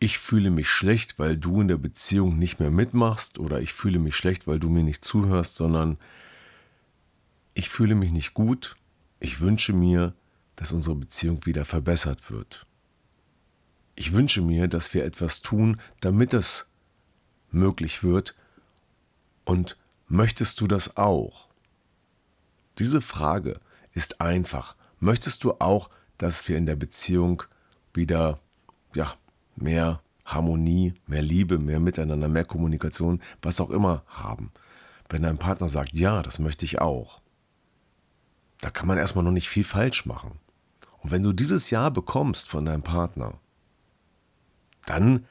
ich 0.00 0.18
fühle 0.18 0.50
mich 0.50 0.68
schlecht, 0.68 1.18
weil 1.18 1.36
du 1.36 1.60
in 1.60 1.68
der 1.68 1.76
Beziehung 1.76 2.38
nicht 2.38 2.60
mehr 2.60 2.70
mitmachst 2.70 3.38
oder 3.38 3.60
ich 3.60 3.72
fühle 3.72 3.98
mich 3.98 4.16
schlecht, 4.16 4.46
weil 4.46 4.60
du 4.60 4.68
mir 4.68 4.84
nicht 4.84 5.04
zuhörst, 5.04 5.56
sondern 5.56 5.98
ich 7.54 7.68
fühle 7.68 7.94
mich 7.94 8.12
nicht 8.12 8.34
gut, 8.34 8.76
ich 9.20 9.40
wünsche 9.40 9.72
mir, 9.72 10.14
dass 10.54 10.72
unsere 10.72 10.96
Beziehung 10.96 11.44
wieder 11.46 11.64
verbessert 11.64 12.30
wird. 12.30 12.66
Ich 13.96 14.12
wünsche 14.12 14.42
mir, 14.42 14.68
dass 14.68 14.94
wir 14.94 15.04
etwas 15.04 15.42
tun, 15.42 15.80
damit 16.00 16.32
es 16.32 16.70
möglich 17.50 18.04
wird. 18.04 18.36
Und 19.44 19.76
möchtest 20.06 20.60
du 20.60 20.68
das 20.68 20.96
auch? 20.96 21.48
Diese 22.78 23.00
Frage 23.00 23.60
ist 23.92 24.20
einfach. 24.20 24.76
Möchtest 25.00 25.42
du 25.42 25.54
auch, 25.54 25.90
dass 26.18 26.48
wir 26.48 26.56
in 26.56 26.66
der 26.66 26.76
Beziehung 26.76 27.42
wieder 27.94 28.40
ja, 28.94 29.14
mehr 29.56 30.02
Harmonie, 30.24 30.94
mehr 31.06 31.22
Liebe, 31.22 31.58
mehr 31.58 31.80
Miteinander, 31.80 32.28
mehr 32.28 32.44
Kommunikation, 32.44 33.22
was 33.40 33.60
auch 33.60 33.70
immer 33.70 34.02
haben? 34.06 34.52
Wenn 35.08 35.22
dein 35.22 35.38
Partner 35.38 35.68
sagt, 35.68 35.94
ja, 35.94 36.22
das 36.22 36.38
möchte 36.38 36.66
ich 36.66 36.80
auch, 36.80 37.20
da 38.60 38.70
kann 38.70 38.86
man 38.86 38.98
erstmal 38.98 39.24
noch 39.24 39.32
nicht 39.32 39.48
viel 39.48 39.64
falsch 39.64 40.04
machen. 40.04 40.38
Und 40.98 41.10
wenn 41.10 41.22
du 41.22 41.32
dieses 41.32 41.70
Ja 41.70 41.88
bekommst 41.88 42.48
von 42.50 42.64
deinem 42.64 42.82
Partner, 42.82 43.38
dann 44.84 45.24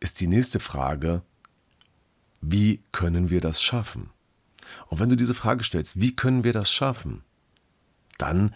ist 0.00 0.20
die 0.20 0.26
nächste 0.26 0.60
Frage, 0.60 1.22
wie 2.40 2.82
können 2.92 3.30
wir 3.30 3.40
das 3.40 3.62
schaffen? 3.62 4.10
Und 4.88 5.00
wenn 5.00 5.08
du 5.08 5.16
diese 5.16 5.34
Frage 5.34 5.64
stellst, 5.64 6.00
wie 6.00 6.14
können 6.14 6.44
wir 6.44 6.52
das 6.52 6.70
schaffen? 6.70 7.22
Dann 8.18 8.54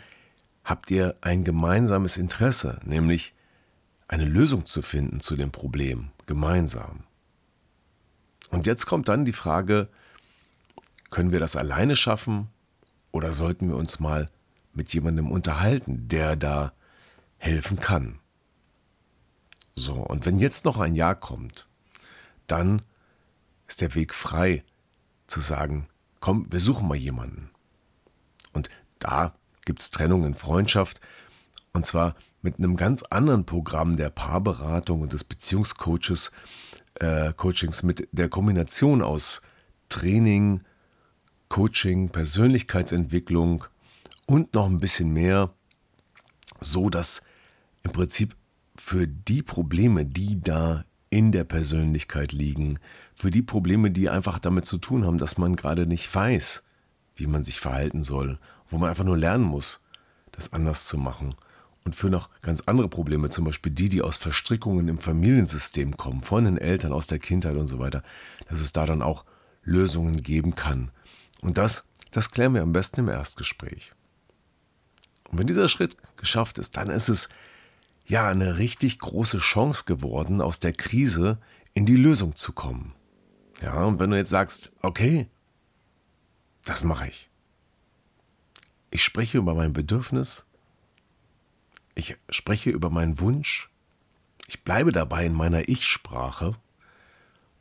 habt 0.68 0.90
ihr 0.90 1.14
ein 1.22 1.44
gemeinsames 1.44 2.18
Interesse, 2.18 2.78
nämlich 2.85 3.35
eine 4.07 4.26
Lösung 4.26 4.66
zu 4.66 4.83
finden 4.83 5.20
zu 5.20 5.35
dem 5.35 5.50
Problem 5.50 6.11
gemeinsam. 6.26 7.04
Und 8.50 8.66
jetzt 8.66 8.85
kommt 8.85 9.09
dann 9.09 9.24
die 9.24 9.33
Frage, 9.33 9.88
können 11.09 11.33
wir 11.33 11.40
das 11.40 11.57
alleine 11.57 11.96
schaffen 11.96 12.48
oder 13.12 13.33
sollten 13.33 13.68
wir 13.68 13.76
uns 13.76 13.98
mal 13.98 14.28
mit 14.74 14.92
jemandem 14.92 15.31
unterhalten, 15.31 16.07
der 16.07 16.37
da 16.37 16.74
helfen 17.38 17.81
kann? 17.81 18.18
So, 19.74 19.94
und 19.94 20.26
wenn 20.26 20.38
jetzt 20.38 20.66
noch 20.66 20.78
ein 20.78 20.94
Ja 20.94 21.14
kommt, 21.14 21.66
dann 22.46 22.83
ist 23.68 23.81
der 23.81 23.94
Weg 23.94 24.12
frei 24.12 24.64
zu 25.26 25.40
sagen, 25.40 25.88
komm, 26.20 26.46
wir 26.50 26.61
suchen 26.61 26.88
mal 26.88 26.96
jemanden. 26.96 27.48
Und 28.52 28.68
da 28.98 29.35
gibt 29.68 29.83
es 29.83 29.90
Trennung 29.90 30.24
in 30.24 30.33
Freundschaft. 30.33 30.98
Und 31.74 31.85
zwar 31.85 32.16
mit 32.40 32.57
einem 32.59 32.74
ganz 32.76 33.02
anderen 33.02 33.44
Programm 33.44 33.98
der 33.98 34.09
Paarberatung 34.09 35.02
und 35.02 35.12
des 35.12 35.24
Beziehungscoaches, 35.24 36.33
äh, 36.94 37.35
Coachings 37.35 37.83
mit 37.83 38.09
der 38.11 38.31
Kombination 38.31 39.02
aus 39.02 39.42
Training, 39.90 40.62
Coaching, 41.50 42.09
Persönlichkeitsentwicklung 42.09 43.64
und 44.26 44.54
noch 44.54 44.64
ein 44.64 44.81
bisschen 44.81 45.12
mehr, 45.12 45.50
so 46.62 46.88
dass 46.88 47.26
im 47.83 47.92
Prinzip 47.92 48.37
für 48.74 49.07
die 49.07 49.42
Probleme, 49.42 50.07
die 50.07 50.40
da 50.40 50.87
in 51.11 51.31
der 51.31 51.44
Persönlichkeit 51.44 52.33
liegen, 52.33 52.78
für 53.14 53.31
die 53.31 53.42
Probleme, 53.42 53.90
die 53.90 54.09
einfach 54.09 54.38
damit 54.38 54.64
zu 54.64 54.78
tun 54.78 55.04
haben, 55.04 55.18
dass 55.18 55.37
man 55.37 55.57
gerade 55.57 55.87
nicht 55.87 56.14
weiß, 56.14 56.62
wie 57.16 57.26
man 57.26 57.44
sich 57.44 57.61
verhalten 57.61 58.02
soll, 58.02 58.38
wo 58.68 58.78
man 58.78 58.90
einfach 58.90 59.04
nur 59.04 59.16
lernen 59.16 59.44
muss, 59.44 59.83
das 60.33 60.52
anders 60.52 60.87
zu 60.87 60.98
machen. 60.98 61.35
Und 61.85 61.94
für 61.94 62.11
noch 62.11 62.28
ganz 62.42 62.62
andere 62.66 62.88
Probleme, 62.88 63.31
zum 63.31 63.44
Beispiel 63.44 63.72
die, 63.72 63.88
die 63.88 64.02
aus 64.02 64.18
Verstrickungen 64.18 64.88
im 64.88 64.98
Familiensystem 64.98 65.96
kommen, 65.96 66.22
von 66.22 66.44
den 66.44 66.59
Eltern, 66.59 66.92
aus 66.92 67.07
der 67.07 67.18
Kindheit 67.18 67.57
und 67.57 67.66
so 67.66 67.78
weiter, 67.78 68.02
dass 68.48 68.61
es 68.61 68.72
da 68.72 68.85
dann 68.85 69.02
auch 69.02 69.24
Lösungen 69.62 70.22
geben 70.22 70.54
kann. 70.54 70.90
Und 71.40 71.57
das, 71.57 71.85
das 72.11 72.31
klären 72.31 72.54
wir 72.54 72.62
am 72.62 72.72
besten 72.72 73.00
im 73.00 73.09
Erstgespräch. 73.09 73.92
Und 75.31 75.38
wenn 75.38 75.46
dieser 75.46 75.68
Schritt 75.68 75.96
geschafft 76.16 76.59
ist, 76.59 76.76
dann 76.76 76.90
ist 76.90 77.09
es 77.09 77.28
ja 78.07 78.28
eine 78.28 78.59
richtig 78.59 78.98
große 78.98 79.38
Chance 79.38 79.85
geworden, 79.85 80.40
aus 80.40 80.61
der 80.61 80.72
Krise 80.72 81.38
in 81.74 81.87
die 81.87 81.96
Lösung 81.96 82.35
zu 82.35 82.52
kommen. 82.52 82.94
Ja, 83.62 83.85
und 83.85 83.98
wenn 83.98 84.11
du 84.11 84.16
jetzt 84.16 84.31
sagst, 84.31 84.72
okay, 84.83 85.28
das 86.64 86.85
mache 86.85 87.09
ich. 87.09 87.27
Ich 88.90 89.05
spreche 89.05 89.38
über 89.38 89.55
mein 89.55 89.72
Bedürfnis, 89.72 90.46
ich 91.94 92.16
spreche 92.31 92.70
über 92.70 92.90
meinen 92.90 93.20
Wunsch, 93.20 93.68
ich 94.46 94.64
bleibe 94.64 94.92
dabei 94.92 95.27
in 95.27 95.35
meiner 95.35 95.68
Ich-Sprache 95.68 96.57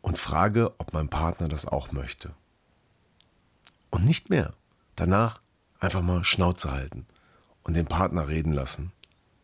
und 0.01 0.17
frage, 0.17 0.73
ob 0.77 0.93
mein 0.93 1.09
Partner 1.09 1.49
das 1.49 1.65
auch 1.65 1.91
möchte. 1.91 2.33
Und 3.89 4.05
nicht 4.05 4.29
mehr. 4.29 4.53
Danach 4.95 5.41
einfach 5.79 6.01
mal 6.01 6.23
Schnauze 6.23 6.71
halten 6.71 7.05
und 7.63 7.75
den 7.75 7.87
Partner 7.87 8.27
reden 8.27 8.53
lassen, 8.53 8.91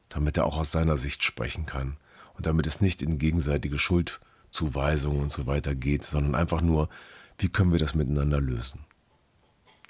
damit 0.10 0.38
er 0.38 0.46
auch 0.46 0.58
aus 0.58 0.72
seiner 0.72 0.96
Sicht 0.96 1.24
sprechen 1.24 1.66
kann 1.66 1.98
und 2.36 2.46
damit 2.46 2.66
es 2.66 2.82
nicht 2.82 3.02
in 3.02 3.18
gegenseitige 3.18 3.78
Schuldzuweisungen 3.78 5.22
und 5.22 5.32
so 5.32 5.46
weiter 5.48 5.76
geht, 5.76 6.06
sondern 6.06 6.36
einfach 6.36 6.62
nur, 6.62 6.90
wie 7.38 7.50
können 7.50 7.72
wir 7.72 7.80
das 7.80 7.94
miteinander 7.94 8.40
lösen. 8.40 8.86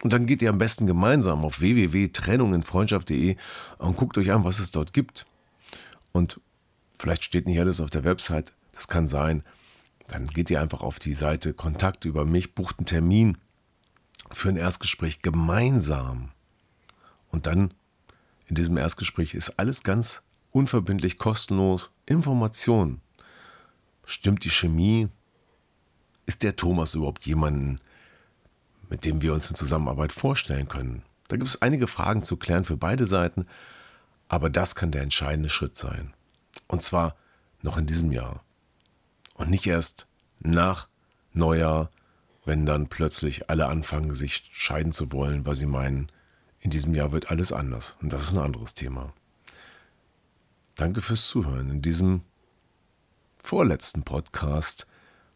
Und 0.03 0.11
dann 0.11 0.25
geht 0.25 0.41
ihr 0.41 0.49
am 0.49 0.57
besten 0.57 0.85
gemeinsam 0.85 1.45
auf 1.45 1.61
www.trennunginfreundschaft.de 1.61 3.37
und 3.77 3.95
guckt 3.95 4.17
euch 4.17 4.33
an, 4.33 4.43
was 4.43 4.59
es 4.59 4.71
dort 4.71 4.91
gibt. 4.91 5.25
Und 6.11 6.41
vielleicht 6.99 7.23
steht 7.23 7.47
nicht 7.47 7.57
alles 7.57 7.79
auf 7.79 7.89
der 7.89 8.03
Website, 8.03 8.51
das 8.73 8.89
kann 8.89 9.07
sein. 9.07 9.43
Dann 10.09 10.27
geht 10.27 10.51
ihr 10.51 10.59
einfach 10.59 10.81
auf 10.81 10.99
die 10.99 11.13
Seite 11.13 11.53
Kontakt 11.53 12.03
über 12.03 12.25
mich, 12.25 12.53
bucht 12.53 12.79
einen 12.79 12.85
Termin 12.85 13.37
für 14.33 14.49
ein 14.49 14.57
Erstgespräch 14.57 15.21
gemeinsam. 15.21 16.31
Und 17.31 17.45
dann 17.45 17.73
in 18.47 18.55
diesem 18.55 18.75
Erstgespräch 18.75 19.33
ist 19.33 19.57
alles 19.57 19.83
ganz 19.83 20.21
unverbindlich, 20.51 21.17
kostenlos, 21.17 21.91
Information. 22.05 22.99
Stimmt 24.03 24.43
die 24.43 24.49
Chemie? 24.49 25.07
Ist 26.25 26.43
der 26.43 26.57
Thomas 26.57 26.93
überhaupt 26.93 27.25
jemanden, 27.25 27.79
mit 28.93 29.05
dem 29.05 29.23
wir 29.23 29.33
uns 29.33 29.47
eine 29.47 29.57
Zusammenarbeit 29.57 30.11
vorstellen 30.13 30.69
können? 30.69 31.01
Da 31.27 31.35
gibt 31.35 31.49
es 31.49 31.63
einige 31.63 31.87
Fragen 31.87 32.21
zu 32.21 32.37
klären 32.37 32.63
für 32.63 32.77
beide 32.77 33.07
Seiten, 33.07 33.47
aber 34.27 34.51
das 34.51 34.75
kann 34.75 34.91
der 34.91 35.01
entscheidende 35.01 35.49
Schritt 35.49 35.75
sein. 35.75 36.13
Und 36.67 36.83
zwar 36.83 37.15
noch 37.63 37.79
in 37.79 37.87
diesem 37.87 38.11
Jahr. 38.11 38.43
Und 39.33 39.49
nicht 39.49 39.65
erst 39.65 40.05
nach 40.41 40.87
Neujahr, 41.33 41.89
wenn 42.45 42.67
dann 42.67 42.85
plötzlich 42.85 43.49
alle 43.49 43.65
anfangen, 43.65 44.13
sich 44.13 44.47
scheiden 44.53 44.93
zu 44.93 45.11
wollen, 45.11 45.43
weil 45.43 45.55
sie 45.55 45.65
meinen, 45.65 46.11
in 46.59 46.69
diesem 46.69 46.93
Jahr 46.93 47.11
wird 47.11 47.31
alles 47.31 47.51
anders. 47.51 47.97
Und 47.99 48.13
das 48.13 48.21
ist 48.21 48.33
ein 48.33 48.43
anderes 48.43 48.75
Thema. 48.75 49.11
Danke 50.75 51.01
fürs 51.01 51.27
Zuhören 51.27 51.71
in 51.71 51.81
diesem 51.81 52.21
vorletzten 53.39 54.03
Podcast 54.03 54.85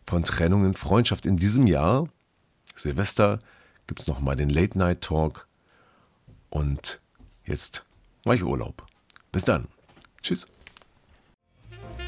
von 0.05 0.23
Trennung 0.23 0.63
in 0.63 0.75
Freundschaft 0.75 1.25
in 1.25 1.37
diesem 1.37 1.65
Jahr. 1.65 2.07
Silvester 2.77 3.39
gibt 3.87 3.99
es 3.99 4.07
nochmal 4.07 4.35
den 4.35 4.49
Late 4.49 4.77
Night 4.77 5.01
Talk. 5.01 5.47
Und 6.49 7.01
jetzt 7.45 7.83
mache 8.25 8.37
ich 8.37 8.43
Urlaub. 8.43 8.85
Bis 9.31 9.43
dann. 9.43 9.67
Tschüss. 10.21 10.47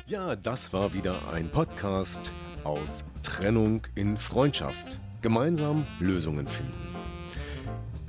Ja, 0.05 0.35
das 0.35 0.73
war 0.73 0.93
wieder 0.93 1.15
ein 1.31 1.51
Podcast 1.51 2.33
aus 2.63 3.03
Trennung 3.23 3.81
in 3.95 4.17
Freundschaft. 4.17 4.99
Gemeinsam 5.21 5.85
Lösungen 5.99 6.47
finden. 6.47 6.73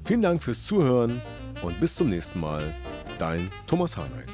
Vielen 0.05 0.23
Dank 0.23 0.42
fürs 0.42 0.64
Zuhören 0.64 1.20
und 1.62 1.79
bis 1.81 1.96
zum 1.96 2.09
nächsten 2.09 2.40
Mal. 2.40 2.75
Dein 3.18 3.51
Thomas 3.66 3.96
Harnight. 3.96 4.29